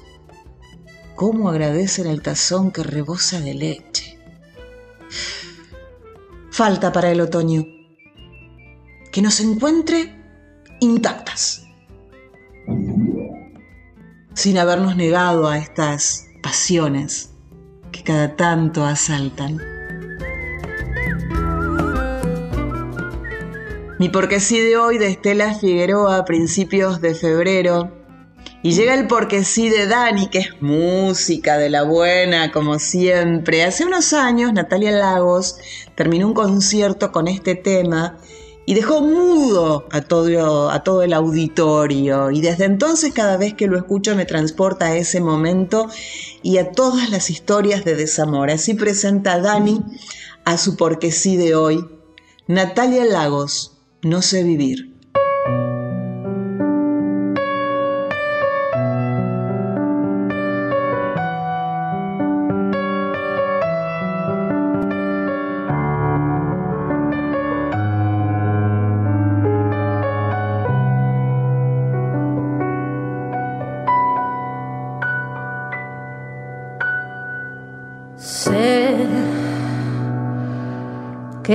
Cómo 1.15 1.49
agradecen 1.49 2.07
el 2.07 2.23
tazón 2.23 2.71
que 2.71 2.83
rebosa 2.83 3.41
de 3.41 3.55
leche. 3.55 4.19
Falta 6.51 6.93
para 6.93 7.11
el 7.11 7.21
otoño. 7.21 7.65
Que 9.13 9.23
nos 9.23 9.41
encuentre 9.41 10.15
intactas, 10.81 11.65
sin 14.35 14.59
habernos 14.59 14.97
negado 14.97 15.49
a 15.49 15.57
estas 15.57 16.27
pasiones 16.43 17.36
cada 18.07 18.37
tanto 18.37 18.85
asaltan. 18.85 19.61
Mi 23.99 24.09
porque 24.09 24.41
sí 24.41 24.61
de 24.61 24.77
hoy 24.77 24.99
de 24.99 25.09
Estela 25.09 25.55
Figueroa 25.55 26.19
a 26.19 26.25
principios 26.25 27.01
de 27.01 27.15
febrero. 27.15 27.93
Y 28.63 28.73
llega 28.73 28.95
el 28.95 29.07
porque 29.07 29.45
sí 29.45 29.69
de 29.69 29.87
Dani, 29.87 30.29
que 30.29 30.39
es 30.39 30.63
música 30.63 31.59
de 31.59 31.69
la 31.69 31.83
buena, 31.83 32.53
como 32.53 32.79
siempre. 32.79 33.65
Hace 33.65 33.85
unos 33.85 34.13
años, 34.13 34.53
Natalia 34.53 34.93
Lagos 34.93 35.57
terminó 35.95 36.27
un 36.27 36.35
concierto 36.35 37.13
con 37.13 37.29
este 37.29 37.55
tema 37.55 38.19
y 38.67 38.75
dejó 38.75 39.01
mudo 39.01 39.87
a 39.93 40.03
todo, 40.03 40.71
a 40.71 40.83
todo 40.83 41.03
el 41.03 41.13
auditorio. 41.13 42.33
Y 42.33 42.41
desde 42.41 42.65
entonces 42.65 43.13
cada 43.15 43.37
vez 43.37 43.55
que 43.55 43.69
lo 43.69 43.79
escucho 43.79 44.17
me 44.17 44.27
transporta 44.27 44.87
a 44.87 44.97
ese 44.97 45.21
momento 45.21 45.89
y 46.43 46.59
a 46.59 46.73
todas 46.73 47.09
las 47.11 47.31
historias 47.31 47.85
de 47.85 47.95
desamor. 47.95 48.51
Así 48.51 48.75
presenta 48.75 49.39
Dani 49.39 49.81
a 50.45 50.59
su 50.59 50.77
porque 50.77 51.13
sí 51.13 51.37
de 51.37 51.55
hoy. 51.55 51.87
Natalia 52.49 53.05
Lagos, 53.05 53.79
no 54.03 54.21
sé 54.21 54.43
vivir. 54.43 54.96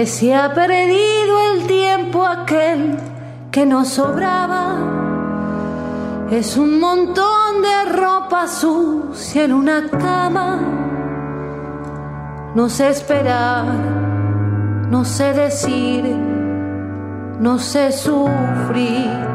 Que 0.02 0.08
se 0.08 0.34
ha 0.34 0.52
perdido 0.52 1.54
el 1.54 1.68
tiempo 1.68 2.26
aquel 2.26 2.97
que 3.52 3.68
nos 3.68 3.89
sobraba. 3.89 4.80
Es 6.32 6.58
un 6.58 6.80
montón 6.80 7.62
de 7.62 7.91
ropa 7.91 8.47
sucia 8.47 9.43
en 9.43 9.54
una 9.54 9.88
cama. 9.91 10.60
No 12.56 12.68
sé 12.68 12.89
esperar, 12.89 13.66
no 14.89 15.06
sé 15.06 15.34
decir, 15.34 16.04
no 17.39 17.60
sé 17.60 17.91
sufrir. 17.91 19.30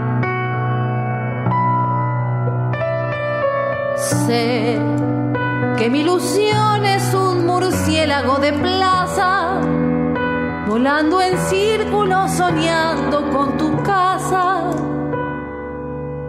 En 10.88 11.36
círculo, 11.48 12.28
soñando 12.28 13.28
con 13.32 13.56
tu 13.56 13.82
casa. 13.82 14.60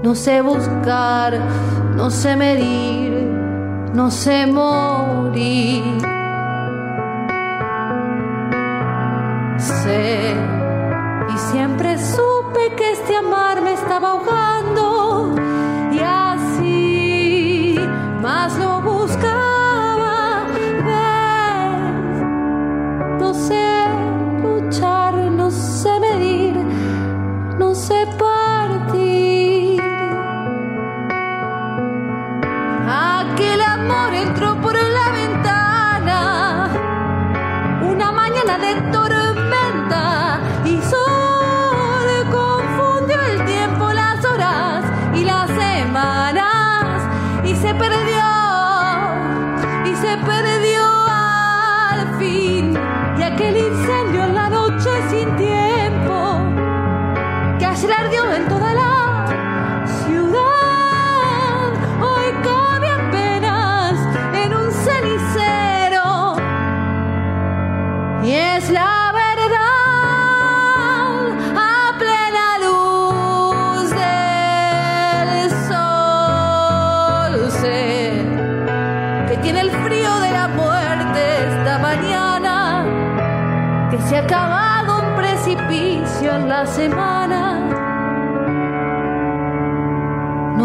No 0.01 0.15
sé 0.15 0.41
buscar, 0.41 1.39
no 1.95 2.09
sé 2.09 2.35
medir, 2.35 3.11
no 3.93 4.09
sé 4.09 4.47
morir. 4.47 5.83
Sé 9.59 10.33
y 11.33 11.37
siempre 11.37 11.99
supe 11.99 12.73
que 12.75 12.93
este 12.93 13.15
amar 13.15 13.61
me 13.61 13.73
estaba 13.73 14.09
ahogando 14.09 14.36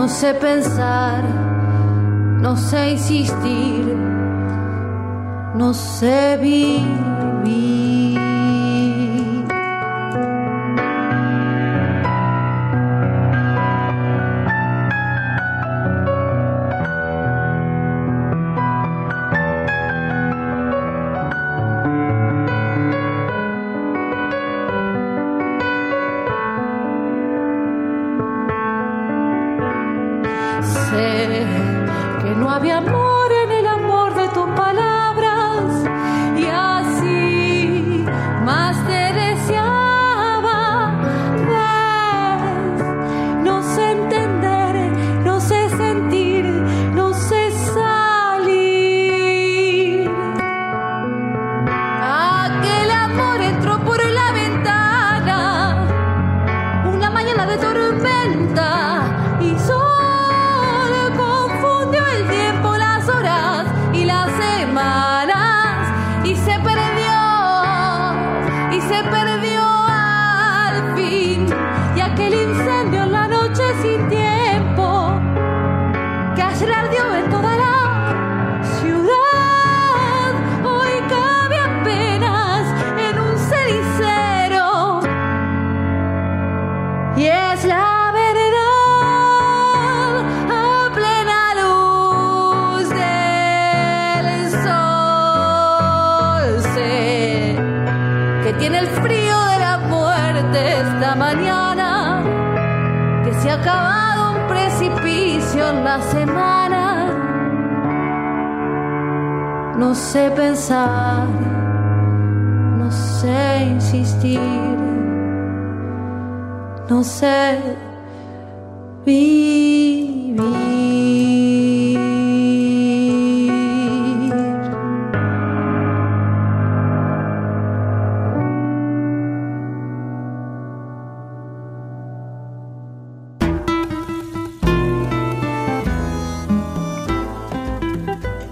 No 0.03 0.09
sé 0.09 0.35
pensar, 0.35 1.23
no 2.41 2.57
sé 2.57 2.91
insistir, 2.91 3.85
no 5.55 5.73
sé 5.73 6.37
vivir. 6.43 7.72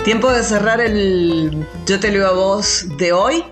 Tiempo 0.04 0.30
de 0.32 0.42
cerrar 0.42 0.82
el 0.82 1.66
Yo 1.86 1.98
te 1.98 2.10
leo 2.10 2.26
a 2.26 2.32
vos 2.32 2.84
de 2.98 3.14
hoy. 3.14 3.42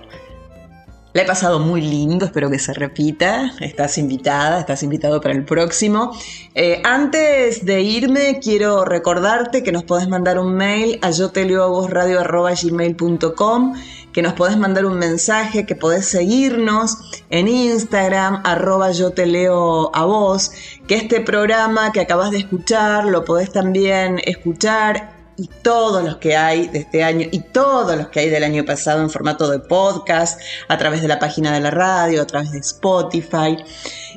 La 1.14 1.22
he 1.22 1.24
pasado 1.24 1.58
muy 1.58 1.80
lindo, 1.80 2.26
espero 2.26 2.50
que 2.50 2.58
se 2.58 2.74
repita. 2.74 3.52
Estás 3.60 3.96
invitada, 3.96 4.60
estás 4.60 4.82
invitado 4.82 5.22
para 5.22 5.34
el 5.34 5.42
próximo. 5.42 6.12
Eh, 6.54 6.82
antes 6.84 7.64
de 7.64 7.80
irme, 7.80 8.40
quiero 8.42 8.84
recordarte 8.84 9.62
que 9.62 9.72
nos 9.72 9.84
podés 9.84 10.06
mandar 10.06 10.38
un 10.38 10.54
mail 10.54 10.98
a 11.00 11.10
yo 11.10 11.30
te 11.30 11.46
leo 11.46 11.64
a 11.64 11.68
vos 11.68 11.88
radio 11.88 12.20
gmail.com, 12.22 13.74
que 14.12 14.20
nos 14.20 14.34
podés 14.34 14.58
mandar 14.58 14.84
un 14.84 14.98
mensaje, 14.98 15.64
que 15.64 15.74
podés 15.74 16.06
seguirnos 16.06 16.98
en 17.30 17.48
Instagram, 17.48 18.42
arroba 18.44 18.92
yo 18.92 19.10
te 19.10 19.24
leo 19.24 19.90
a 19.96 20.04
vos, 20.04 20.52
que 20.86 20.96
este 20.96 21.22
programa 21.22 21.90
que 21.90 22.00
acabas 22.00 22.32
de 22.32 22.38
escuchar 22.38 23.06
lo 23.06 23.24
podés 23.24 23.50
también 23.50 24.20
escuchar 24.26 25.17
y 25.38 25.48
todos 25.62 26.04
los 26.04 26.16
que 26.16 26.36
hay 26.36 26.66
de 26.68 26.80
este 26.80 27.04
año 27.04 27.26
y 27.30 27.38
todos 27.40 27.96
los 27.96 28.08
que 28.08 28.20
hay 28.20 28.28
del 28.28 28.42
año 28.42 28.64
pasado 28.64 29.00
en 29.00 29.08
formato 29.08 29.48
de 29.48 29.60
podcast, 29.60 30.40
a 30.66 30.76
través 30.76 31.00
de 31.00 31.08
la 31.08 31.20
página 31.20 31.52
de 31.52 31.60
la 31.60 31.70
radio, 31.70 32.20
a 32.20 32.26
través 32.26 32.50
de 32.50 32.58
Spotify. 32.58 33.56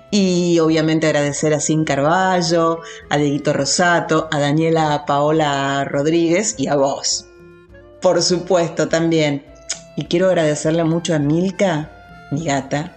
Y 0.09 0.59
obviamente 0.59 1.07
agradecer 1.07 1.53
a 1.53 1.61
Sin 1.61 1.86
Carballo, 1.86 2.80
a 3.09 3.17
Dieguito 3.17 3.53
Rosato, 3.53 4.28
a 4.32 4.39
Daniela 4.39 5.05
Paola 5.05 5.86
Rodríguez 5.86 6.55
y 6.57 6.67
a 6.67 6.76
vos. 6.76 7.28
Por 8.01 8.22
supuesto 8.22 8.89
también. 8.89 9.45
Y 9.95 10.05
quiero 10.05 10.28
agradecerle 10.28 10.84
mucho 10.84 11.13
a 11.13 11.19
Milka, 11.19 11.91
mi 12.32 12.45
gata, 12.45 12.95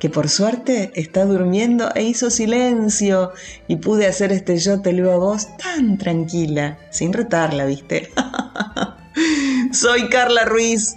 que 0.00 0.08
por 0.08 0.30
suerte 0.30 0.90
está 0.94 1.26
durmiendo 1.26 1.90
e 1.94 2.02
hizo 2.02 2.30
silencio 2.30 3.32
y 3.68 3.76
pude 3.76 4.06
hacer 4.06 4.32
este 4.32 4.56
yo 4.56 4.80
te 4.80 4.94
leo 4.94 5.12
a 5.12 5.18
vos 5.18 5.46
tan 5.58 5.98
tranquila, 5.98 6.78
sin 6.90 7.12
retarla, 7.12 7.66
¿viste? 7.66 8.10
Soy 9.72 10.08
Carla 10.08 10.46
Ruiz 10.46 10.96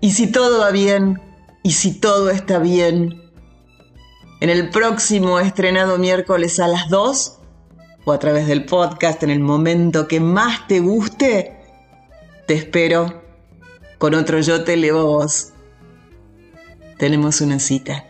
y 0.00 0.12
si 0.12 0.28
todo 0.28 0.60
va 0.60 0.70
bien 0.70 1.20
y 1.64 1.72
si 1.72 1.98
todo 1.98 2.30
está 2.30 2.60
bien, 2.60 3.20
en 4.40 4.48
el 4.48 4.70
próximo 4.70 5.40
estrenado 5.40 5.98
miércoles 5.98 6.60
a 6.60 6.68
las 6.68 6.88
2 6.88 7.38
o 8.04 8.12
a 8.12 8.18
través 8.20 8.46
del 8.46 8.64
podcast 8.64 9.24
en 9.24 9.30
el 9.30 9.40
momento 9.40 10.06
que 10.06 10.20
más 10.20 10.68
te 10.68 10.78
guste, 10.78 11.56
te 12.46 12.54
espero 12.54 13.22
con 13.98 14.14
otro 14.14 14.38
yo 14.38 14.62
te 14.62 14.76
leo 14.76 15.00
a 15.00 15.04
vos. 15.04 15.52
Tenemos 16.96 17.40
una 17.40 17.58
cita. 17.58 18.09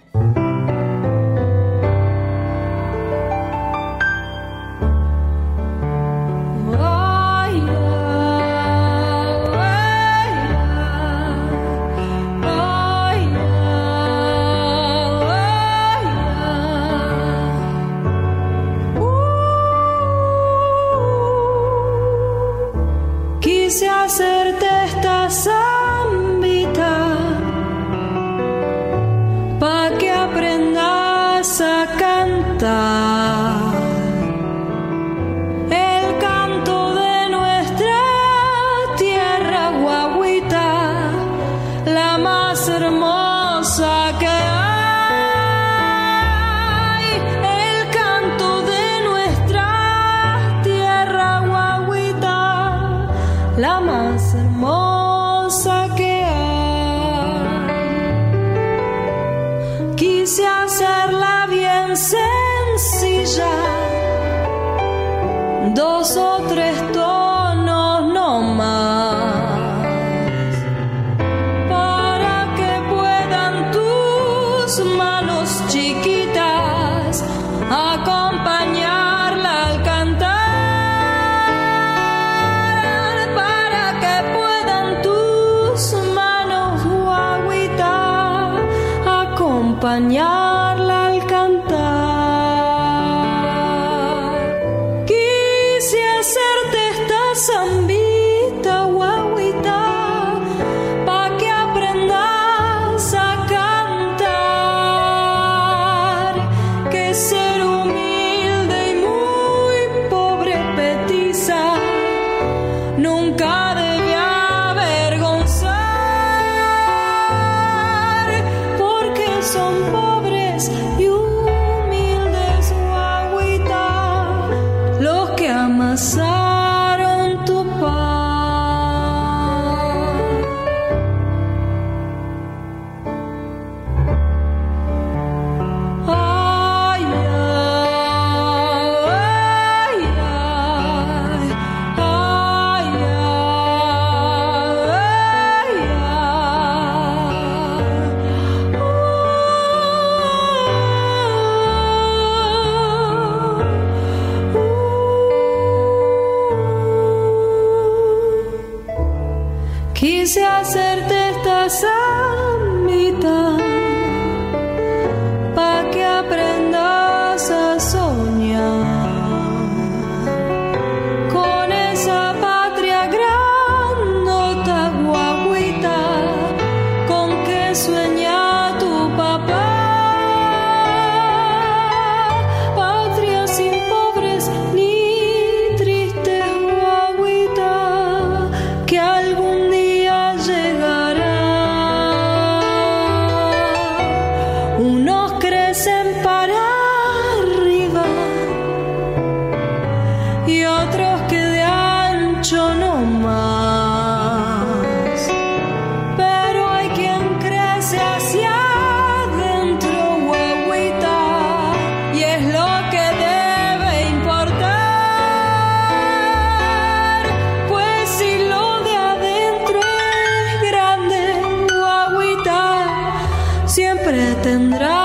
Siempre 224.42 224.99